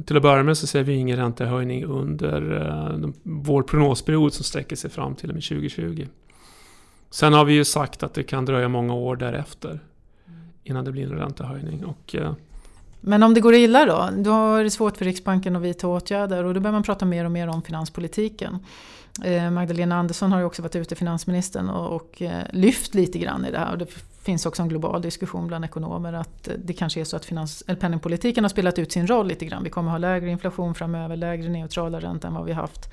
till 0.06 0.18
att 0.18 0.22
börja 0.22 0.44
med 0.44 0.58
så 0.58 0.68
ser 0.68 0.84
vi 0.84 0.94
ingen 0.94 1.18
räntehöjning 1.18 1.86
under 1.86 2.54
uh, 2.54 3.10
vår 3.24 3.64
prognosperiod 3.64 4.34
som 4.34 4.44
sträcker 4.44 4.76
sig 4.76 4.90
fram 4.90 5.16
till 5.16 5.30
och 5.30 5.36
med 5.36 5.44
2020. 5.44 6.08
Sen 7.10 7.34
har 7.34 7.46
vi 7.46 7.54
ju 7.54 7.66
sagt 7.66 8.04
att 8.04 8.14
det 8.14 8.24
kan 8.24 8.46
dröja 8.46 8.68
många 8.68 8.94
år 8.94 9.16
därefter 9.16 9.80
innan 10.64 10.86
det 10.86 10.92
blir 10.92 11.12
en 11.12 11.18
räntehöjning. 11.18 11.86
Och, 11.86 12.16
uh, 12.20 12.34
men 13.02 13.24
om 13.24 13.34
det 13.34 13.42
går 13.42 13.56
illa 13.56 13.86
då? 13.86 14.10
Då 14.24 14.56
är 14.56 14.64
det 14.64 14.70
svårt 14.70 14.98
för 14.98 15.06
Riksbanken 15.06 15.56
att 15.56 15.62
vidta 15.62 15.88
åtgärder 15.88 16.44
och 16.44 16.54
då 16.54 16.60
börjar 16.60 16.74
man 16.74 16.84
prata 16.84 17.06
mer 17.06 17.26
och 17.26 17.32
mer 17.32 17.48
om 17.48 17.62
finanspolitiken. 17.62 18.60
Eh, 19.24 19.52
Magdalena 19.52 19.96
Andersson 19.96 20.32
har 20.32 20.40
ju 20.40 20.46
också 20.46 20.62
varit 20.62 20.76
ute, 20.76 20.96
finansministern, 20.96 21.70
och, 21.70 21.96
och 21.96 22.22
lyft 22.52 22.96
lite 22.96 23.20
grann 23.20 23.46
i 23.46 23.52
det 23.52 23.58
här. 23.58 23.72
Och 23.72 23.78
det 23.78 23.88
finns 24.30 24.46
också 24.46 24.62
en 24.62 24.70
global 24.70 25.02
diskussion 25.02 25.48
bland 25.48 25.66
ekonomer 25.66 26.14
att 26.14 26.50
det 26.66 26.74
kanske 26.74 27.00
är 27.00 27.04
så 27.04 27.16
att 27.16 27.26
finans, 27.26 27.64
eller 27.68 27.80
penningpolitiken 27.80 28.44
har 28.44 28.50
spelat 28.50 28.80
ut 28.80 28.92
sin 28.92 29.08
roll 29.08 29.28
lite 29.28 29.46
grann. 29.46 29.64
Vi 29.64 29.70
kommer 29.70 29.92
ha 29.92 29.98
lägre 29.98 30.30
inflation 30.30 30.76
framöver, 30.76 31.16
lägre 31.16 31.50
neutrala 31.50 32.00
ränta 32.00 32.28
än 32.28 32.34
vad 32.34 32.46
vi 32.46 32.54
haft 32.54 32.90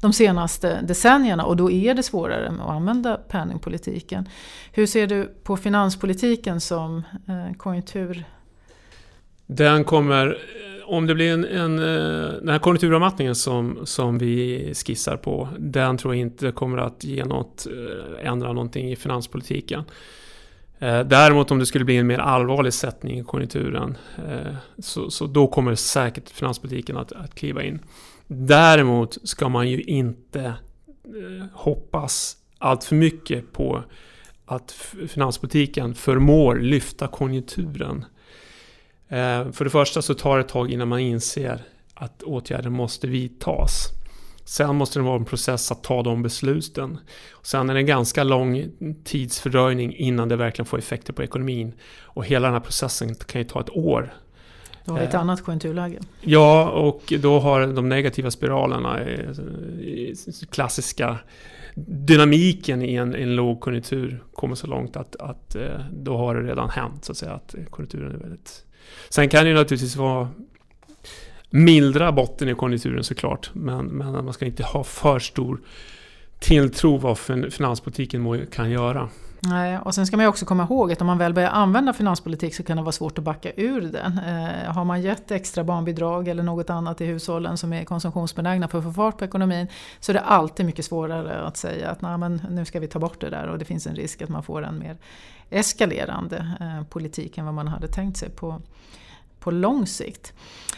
de 0.00 0.12
senaste 0.12 0.80
decennierna 0.82 1.44
och 1.44 1.56
då 1.56 1.70
är 1.70 1.94
det 1.94 2.02
svårare 2.02 2.48
att 2.48 2.70
använda 2.70 3.16
penningpolitiken. 3.16 4.28
Hur 4.72 4.86
ser 4.86 5.06
du 5.06 5.34
på 5.42 5.56
finanspolitiken 5.56 6.60
som 6.60 7.02
eh, 7.28 7.56
konjunktur? 7.56 8.24
Den 9.46 9.84
kommer, 9.84 10.38
om 10.86 11.06
det 11.06 11.14
blir 11.14 11.32
en, 11.32 11.44
en, 11.44 11.78
eh, 11.78 12.32
den 12.40 12.48
här 12.48 12.58
konjunkturavmattningen 12.58 13.34
som, 13.34 13.78
som 13.84 14.18
vi 14.18 14.72
skissar 14.74 15.16
på, 15.16 15.48
den 15.58 15.96
tror 15.96 16.14
jag 16.14 16.20
inte 16.20 16.52
kommer 16.52 16.78
att 16.78 17.04
ge 17.04 17.24
något, 17.24 17.66
eh, 17.66 18.30
ändra 18.30 18.52
någonting 18.52 18.92
i 18.92 18.96
finanspolitiken. 18.96 19.84
Eh, 20.82 21.00
däremot 21.00 21.50
om 21.50 21.58
det 21.58 21.66
skulle 21.66 21.84
bli 21.84 21.96
en 21.96 22.06
mer 22.06 22.18
allvarlig 22.18 22.72
sättning 22.72 23.18
i 23.18 23.24
konjunkturen 23.24 23.96
eh, 24.28 24.54
så, 24.78 25.10
så 25.10 25.26
då 25.26 25.46
kommer 25.46 25.74
säkert 25.74 26.30
finanspolitiken 26.30 26.96
att, 26.96 27.12
att 27.12 27.34
kliva 27.34 27.62
in. 27.62 27.78
Däremot 28.26 29.28
ska 29.28 29.48
man 29.48 29.68
ju 29.68 29.82
inte 29.82 30.44
eh, 30.44 31.46
hoppas 31.52 32.36
allt 32.58 32.84
för 32.84 32.96
mycket 32.96 33.52
på 33.52 33.82
att 34.46 34.72
finanspolitiken 35.08 35.94
förmår 35.94 36.56
lyfta 36.56 37.06
konjunkturen. 37.06 38.04
För 39.52 39.64
det 39.64 39.70
första 39.70 40.02
så 40.02 40.14
tar 40.14 40.36
det 40.36 40.44
ett 40.44 40.48
tag 40.48 40.70
innan 40.70 40.88
man 40.88 41.00
inser 41.00 41.62
att 41.94 42.22
åtgärder 42.22 42.70
måste 42.70 43.06
vidtas. 43.06 43.88
Sen 44.44 44.76
måste 44.76 44.98
det 44.98 45.02
vara 45.02 45.16
en 45.16 45.24
process 45.24 45.72
att 45.72 45.82
ta 45.82 46.02
de 46.02 46.22
besluten. 46.22 46.98
Sen 47.42 47.70
är 47.70 47.74
det 47.74 47.80
en 47.80 47.86
ganska 47.86 48.24
lång 48.24 48.66
tidsfördröjning 49.04 49.94
innan 49.94 50.28
det 50.28 50.36
verkligen 50.36 50.66
får 50.66 50.78
effekter 50.78 51.12
på 51.12 51.22
ekonomin. 51.22 51.72
Och 52.02 52.24
hela 52.24 52.46
den 52.46 52.54
här 52.54 52.60
processen 52.60 53.14
kan 53.14 53.40
ju 53.40 53.48
ta 53.48 53.60
ett 53.60 53.70
år. 53.70 54.14
Då 54.84 54.92
har 54.92 55.00
vi 55.00 55.06
ett 55.06 55.14
eh. 55.14 55.20
annat 55.20 55.44
konjunkturläge. 55.44 55.98
Ja, 56.20 56.70
och 56.70 57.12
då 57.20 57.38
har 57.38 57.66
de 57.66 57.88
negativa 57.88 58.30
spiralerna, 58.30 59.00
klassiska 60.50 61.18
dynamiken 61.86 62.82
i 62.82 62.94
en, 62.94 63.14
en 63.14 63.36
lågkonjunktur 63.36 64.24
kommit 64.32 64.58
så 64.58 64.66
långt 64.66 64.96
att, 64.96 65.16
att 65.16 65.54
eh, 65.54 65.80
då 65.92 66.16
har 66.16 66.34
det 66.34 66.48
redan 66.48 66.70
hänt 66.70 67.04
så 67.04 67.12
att 67.12 67.18
säga 67.18 67.32
att 67.32 67.54
konjunkturen 67.70 68.14
är 68.14 68.18
väldigt... 68.18 68.66
Sen 69.08 69.28
kan 69.28 69.44
det 69.44 69.48
ju 69.50 69.54
naturligtvis 69.54 69.96
vara 69.96 70.28
mildra 71.50 72.12
botten 72.12 72.48
i 72.48 72.54
konjunkturen 72.54 73.04
såklart. 73.04 73.50
Men, 73.52 73.86
men 73.86 74.24
man 74.24 74.32
ska 74.32 74.46
inte 74.46 74.62
ha 74.62 74.84
för 74.84 75.18
stor 75.18 75.60
tilltro 76.38 76.96
vad 76.96 77.18
finanspolitiken 77.18 78.46
kan 78.46 78.70
göra. 78.70 79.08
Nej, 79.42 79.78
och 79.78 79.94
sen 79.94 80.06
ska 80.06 80.16
man 80.16 80.26
också 80.26 80.46
komma 80.46 80.62
ihåg 80.62 80.92
att 80.92 81.00
om 81.00 81.06
man 81.06 81.18
väl 81.18 81.34
börjar 81.34 81.50
använda 81.50 81.92
finanspolitik 81.92 82.54
så 82.54 82.62
kan 82.62 82.76
det 82.76 82.82
vara 82.82 82.92
svårt 82.92 83.18
att 83.18 83.24
backa 83.24 83.52
ur 83.56 83.80
den. 83.80 84.18
Eh, 84.18 84.72
har 84.72 84.84
man 84.84 85.02
gett 85.02 85.30
extra 85.30 85.64
barnbidrag 85.64 86.28
eller 86.28 86.42
något 86.42 86.70
annat 86.70 87.00
i 87.00 87.06
hushållen 87.06 87.58
som 87.58 87.72
är 87.72 87.84
konsumtionsbenägna 87.84 88.68
för 88.68 88.78
att 88.78 88.84
få 88.84 88.92
fart 88.92 89.18
på 89.18 89.24
ekonomin 89.24 89.66
så 90.00 90.12
är 90.12 90.14
det 90.14 90.20
alltid 90.20 90.66
mycket 90.66 90.84
svårare 90.84 91.42
att 91.42 91.56
säga 91.56 91.90
att 91.90 92.00
Nej, 92.00 92.18
men 92.18 92.42
nu 92.50 92.64
ska 92.64 92.80
vi 92.80 92.86
ta 92.86 92.98
bort 92.98 93.20
det 93.20 93.30
där 93.30 93.46
och 93.46 93.58
det 93.58 93.64
finns 93.64 93.86
en 93.86 93.94
risk 93.94 94.22
att 94.22 94.28
man 94.28 94.42
får 94.42 94.62
en 94.62 94.78
mer 94.78 94.96
eskalerande 95.50 96.56
eh, 96.60 96.84
politik 96.84 97.38
än 97.38 97.44
vad 97.44 97.54
man 97.54 97.68
hade 97.68 97.88
tänkt 97.88 98.16
sig 98.16 98.30
på, 98.30 98.62
på 99.40 99.50
lång 99.50 99.86
sikt. 99.86 100.32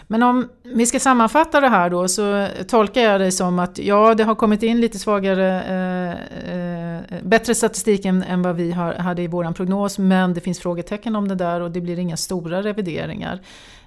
Men 0.07 0.23
om 0.23 0.49
vi 0.63 0.87
ska 0.87 1.01
sammanfatta 1.01 1.61
det 1.61 1.69
här 1.69 1.91
då 1.91 2.09
så 2.09 2.49
tolkar 2.69 3.01
jag 3.01 3.21
det 3.21 3.33
som 3.33 3.59
att 3.59 3.79
ja, 3.79 4.15
det 4.15 4.25
har 4.25 4.35
kommit 4.35 4.63
in 4.63 4.81
lite 4.81 4.99
svagare, 4.99 5.63
eh, 5.63 6.55
eh, 6.55 7.23
bättre 7.23 7.55
statistik 7.55 8.05
än, 8.05 8.23
än, 8.23 8.43
vad 8.43 8.57
vi 8.57 8.73
har, 8.73 8.95
hade 8.95 9.23
i 9.23 9.27
vår 9.27 9.53
prognos 9.53 9.99
men 9.99 10.35
det 10.35 10.41
finns 10.41 10.61
frågetecken 10.61 11.17
om 11.17 11.29
det 11.29 11.35
där 11.35 11.61
och 11.61 11.71
det 11.71 11.81
blir 11.81 11.99
inga 11.99 12.17
stora 12.17 12.63
revideringar 12.63 13.41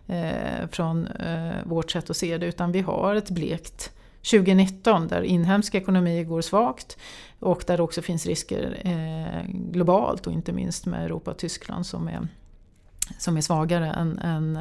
eh, 0.07 0.67
från 0.71 1.07
eh, 1.07 1.55
vårt 1.65 1.91
sätt 1.91 2.09
att 2.09 2.17
se 2.17 2.37
det 2.37 2.45
utan 2.45 2.71
vi 2.71 2.81
har 2.81 3.15
ett 3.15 3.29
blekt 3.29 3.91
2019 4.31 5.07
där 5.07 5.21
inhemsk 5.21 5.75
ekonomi 5.75 6.23
går 6.23 6.41
svagt 6.41 6.97
och 7.39 7.63
där 7.67 7.77
det 7.77 7.83
också 7.83 8.01
finns 8.01 8.25
risker 8.25 8.77
eh, 8.83 9.51
globalt 9.71 10.27
och 10.27 10.33
inte 10.33 10.53
minst 10.53 10.85
med 10.85 11.05
Europa 11.05 11.31
och 11.31 11.37
Tyskland 11.37 11.85
som 11.85 12.07
är 12.07 12.27
som 13.17 13.37
är 13.37 13.41
svagare 13.41 13.91
än, 13.91 14.19
än, 14.19 14.55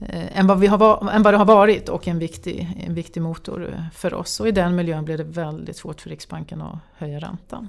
eh, 0.00 0.38
än, 0.38 0.46
vad, 0.46 0.60
vi 0.60 0.66
har, 0.66 1.10
än 1.10 1.22
vad 1.22 1.34
det 1.34 1.38
har 1.38 1.44
varit 1.44 1.88
och 1.88 2.08
en 2.08 2.18
viktig, 2.18 2.84
en 2.86 2.94
viktig 2.94 3.22
motor 3.22 3.84
för 3.94 4.14
oss. 4.14 4.40
Och 4.40 4.48
i 4.48 4.50
den 4.50 4.76
miljön 4.76 5.04
blir 5.04 5.18
det 5.18 5.24
väldigt 5.24 5.76
svårt 5.76 6.00
för 6.00 6.10
Riksbanken 6.10 6.62
att 6.62 6.78
höja 6.98 7.18
räntan. 7.18 7.68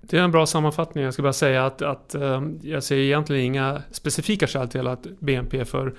Det 0.00 0.18
är 0.18 0.22
en 0.22 0.30
bra 0.30 0.46
sammanfattning. 0.46 1.04
Jag 1.04 1.14
ska 1.14 1.22
bara 1.22 1.32
säga 1.32 1.66
att, 1.66 1.82
att 1.82 2.14
eh, 2.14 2.42
jag 2.62 2.82
ser 2.82 2.96
egentligen 2.96 3.44
inga 3.44 3.82
specifika 3.90 4.46
skäl 4.46 4.68
till 4.68 4.86
att 4.86 5.06
BNP 5.18 5.64
för 5.64 5.94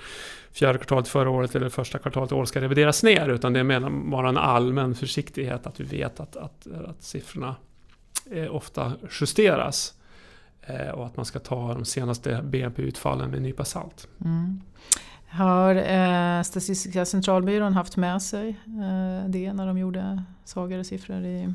fjärde 0.52 0.78
kvartalet 0.78 1.08
förra 1.08 1.30
året 1.30 1.56
eller 1.56 1.70
första 1.70 2.00
kvartalet 2.00 2.32
i 2.32 2.36
år 2.36 2.46
ska 2.46 2.62
revideras 2.62 3.04
ner. 3.04 3.30
Utan 3.30 3.54
det 3.54 3.60
är 3.60 4.10
bara 4.10 4.30
en 4.30 4.38
allmän 4.38 4.96
försiktighet 4.96 5.67
att 5.67 5.80
vi 5.80 5.84
vet 5.84 6.20
att, 6.20 6.36
att, 6.36 6.67
att 6.88 7.04
siffrorna 7.04 7.56
eh, 8.32 8.56
ofta 8.56 8.94
justeras. 9.22 9.94
Eh, 10.62 10.89
och 10.89 11.06
att 11.06 11.17
man 11.17 11.26
ska 11.26 11.39
ta 11.39 11.74
de 11.74 11.86
senaste 11.86 12.41
BNP-utfallen 12.43 13.30
med 13.30 13.38
en 13.38 13.43
nypa 13.43 13.65
salt. 13.65 14.08
Mm. 14.26 14.62
Har 15.30 15.76
eh, 15.76 16.43
Statistiska 16.43 17.06
centralbyrån 17.06 17.74
haft 17.74 17.97
med 17.97 18.21
sig 18.21 18.50
eh, 18.50 19.30
det 19.30 19.54
när 19.54 19.67
de 19.67 19.78
gjorde 19.78 20.24
svagare 20.45 20.84
siffror 20.84 21.26
i 21.26 21.54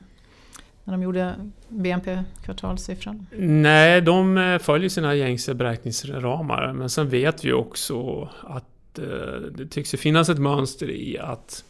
när 0.86 0.92
de 0.92 1.02
gjorde 1.02 1.34
BNP-kvartalssiffran? 1.68 3.26
Nej, 3.38 4.00
de 4.00 4.38
eh, 4.38 4.58
följer 4.58 4.88
sina 4.88 5.14
gängse 5.14 5.54
beräkningsramar. 5.54 6.72
Men 6.72 6.90
sen 6.90 7.08
vet 7.08 7.44
vi 7.44 7.52
också 7.52 8.28
att 8.40 8.98
eh, 8.98 9.40
det 9.56 9.66
tycks 9.66 9.90
finnas 9.90 10.28
ett 10.28 10.38
mönster 10.38 10.90
i 10.90 11.18
att 11.18 11.64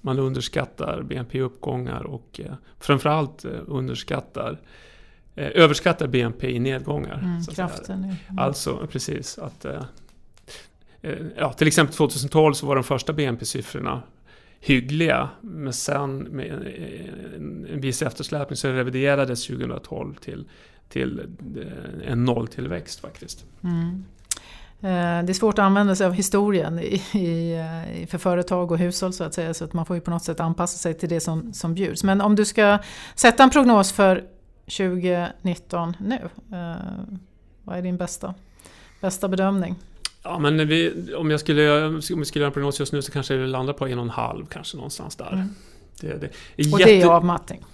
man 0.00 0.18
underskattar 0.18 1.02
BNP-uppgångar 1.02 2.02
och 2.02 2.40
eh, 2.44 2.52
framförallt 2.78 3.44
underskattar 3.66 4.60
eh, 5.34 5.50
överskattar 5.54 6.06
BNP 6.06 6.50
i 6.50 6.58
nedgångar. 6.58 7.18
Mm, 7.18 7.44
kraften. 7.44 8.04
Mm. 8.04 8.38
Alltså, 8.38 8.86
precis. 8.86 9.38
att 9.38 9.64
eh, 9.64 9.82
eh 11.02 11.18
ja, 11.36 11.52
Till 11.52 11.66
exempel 11.66 11.96
2012 11.96 12.54
så 12.54 12.66
var 12.66 12.74
de 12.74 12.84
första 12.84 13.12
BNP-siffrorna 13.12 14.02
hyggliga. 14.60 15.28
Men 15.40 15.72
sen 15.72 16.18
med 16.18 16.46
en, 17.36 17.66
en 17.72 17.80
viss 17.80 18.02
eftersläpning 18.02 18.56
så 18.56 18.68
reviderades 18.68 19.46
2012 19.46 20.14
till, 20.14 20.48
till 20.88 21.18
eh, 21.18 22.12
en 22.12 22.24
nolltillväxt 22.24 23.00
faktiskt. 23.00 23.44
Mm. 23.62 24.04
Eh, 24.80 25.24
det 25.24 25.32
är 25.32 25.34
svårt 25.34 25.58
att 25.58 25.64
använda 25.64 25.96
sig 25.96 26.06
av 26.06 26.12
historien 26.12 26.78
i, 26.78 27.02
i, 27.12 28.06
för 28.10 28.18
företag 28.18 28.72
och 28.72 28.78
hushåll 28.78 29.12
så 29.12 29.24
att 29.24 29.34
säga. 29.34 29.54
Så 29.54 29.64
att 29.64 29.72
man 29.72 29.86
får 29.86 29.96
ju 29.96 30.00
på 30.00 30.10
något 30.10 30.24
sätt 30.24 30.40
anpassa 30.40 30.78
sig 30.78 30.94
till 30.94 31.08
det 31.08 31.20
som, 31.20 31.52
som 31.52 31.74
bjuds. 31.74 32.04
Men 32.04 32.20
om 32.20 32.36
du 32.36 32.44
ska 32.44 32.78
sätta 33.14 33.42
en 33.42 33.50
prognos 33.50 33.92
för 33.92 34.24
2019 34.64 35.96
nu? 36.00 36.18
Eh, 36.52 36.76
vad 37.64 37.78
är 37.78 37.82
din 37.82 37.96
bästa, 37.96 38.34
bästa 39.00 39.28
bedömning? 39.28 39.76
Ja, 40.22 40.38
men 40.38 40.68
vi, 40.68 40.92
om, 41.14 41.30
jag 41.30 41.40
skulle, 41.40 41.86
om 41.86 41.94
jag 41.94 42.26
skulle 42.26 42.42
göra 42.42 42.46
en 42.46 42.52
prognos 42.52 42.80
just 42.80 42.92
nu 42.92 43.02
så 43.02 43.12
kanske 43.12 43.34
det 43.34 43.46
landar 43.46 43.72
på 43.72 43.86
en 43.86 43.98
och 43.98 44.04
en 44.04 44.10
halv, 44.10 44.46
kanske 44.46 44.76
någonstans 44.76 45.16
där. 45.16 45.32
Mm. 45.32 45.48
Det, 46.00 46.18
det, 46.18 46.26
och 46.72 46.80
jätte... 46.80 46.92
det 46.92 47.02
är 47.02 47.06
avmattning? 47.06 47.64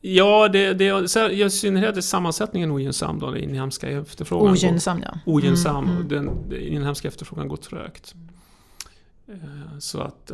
Ja, 0.00 0.48
det, 0.48 0.74
det, 0.74 1.32
i 1.32 1.50
synnerhet 1.50 1.96
är 1.96 2.00
sammansättningen 2.00 2.70
ogynnsam 2.70 3.18
då, 3.18 3.30
den 3.30 3.42
inhemska 3.44 3.88
efterfrågan. 3.88 4.52
Ogynnsam, 4.52 5.02
ja. 5.06 5.18
Ogynnsam, 5.26 5.84
mm, 5.84 5.96
mm. 5.96 6.08
Den, 6.08 6.48
den 6.48 6.60
inhemska 6.60 7.08
efterfrågan 7.08 7.48
går 7.48 7.56
trögt. 7.56 8.14
Eh, 9.28 9.78
så 9.78 10.00
att... 10.00 10.32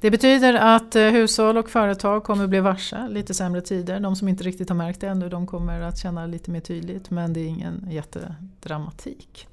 Det 0.00 0.10
betyder 0.10 0.54
att 0.54 0.96
eh, 0.96 1.02
hushåll 1.02 1.56
och 1.56 1.70
företag 1.70 2.24
kommer 2.24 2.46
bli 2.46 2.60
varse 2.60 3.08
lite 3.08 3.34
sämre 3.34 3.60
tider. 3.60 4.00
De 4.00 4.16
som 4.16 4.28
inte 4.28 4.44
riktigt 4.44 4.68
har 4.68 4.76
märkt 4.76 5.00
det 5.00 5.06
ännu 5.08 5.28
de 5.28 5.46
kommer 5.46 5.80
att 5.80 5.98
känna 5.98 6.26
lite 6.26 6.50
mer 6.50 6.60
tydligt 6.60 7.10
men 7.10 7.32
det 7.32 7.40
är 7.40 7.46
ingen 7.46 7.86
jättedramatik. 7.90 9.48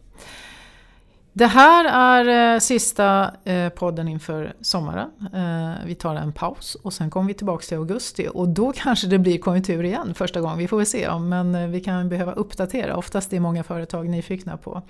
Det 1.33 1.45
här 1.45 1.85
är 1.85 2.53
eh, 2.53 2.59
sista 2.59 3.31
eh, 3.43 3.69
podden 3.69 4.07
inför 4.07 4.53
sommaren. 4.61 5.09
Eh, 5.33 5.85
vi 5.85 5.95
tar 5.95 6.15
en 6.15 6.33
paus 6.33 6.75
och 6.75 6.93
sen 6.93 7.09
kommer 7.09 7.27
vi 7.27 7.33
tillbaka 7.33 7.65
till 7.65 7.77
augusti 7.77 8.27
och 8.33 8.49
då 8.49 8.73
kanske 8.75 9.07
det 9.07 9.19
blir 9.19 9.37
konjunktur 9.37 9.83
igen 9.83 10.13
första 10.13 10.41
gången. 10.41 10.57
Vi 10.57 10.67
får 10.67 10.77
väl 10.77 10.85
se 10.85 11.19
men 11.19 11.71
vi 11.71 11.81
kan 11.81 12.09
behöva 12.09 12.31
uppdatera. 12.31 12.97
Oftast 12.97 13.33
är 13.33 13.39
många 13.39 13.63
företag 13.63 14.09
nyfikna 14.09 14.57
på 14.57 14.81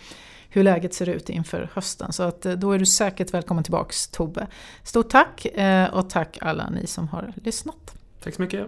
hur 0.50 0.64
läget 0.64 0.94
ser 0.94 1.10
ut 1.10 1.30
inför 1.30 1.70
hösten. 1.74 2.14
Så 2.14 2.24
att, 2.24 2.42
då 2.42 2.72
är 2.72 2.80
du 2.80 2.86
säkert 2.86 3.34
välkommen 3.34 3.64
tillbaks 3.64 4.08
Tobbe. 4.08 4.48
Stort 4.84 5.10
tack 5.10 5.46
och 5.92 6.10
tack 6.10 6.38
alla 6.42 6.70
ni 6.70 6.88
som 6.88 7.08
har 7.08 7.34
lyssnat. 7.44 7.96
Tack 8.24 8.36
så 8.36 8.42
mycket. 8.42 8.68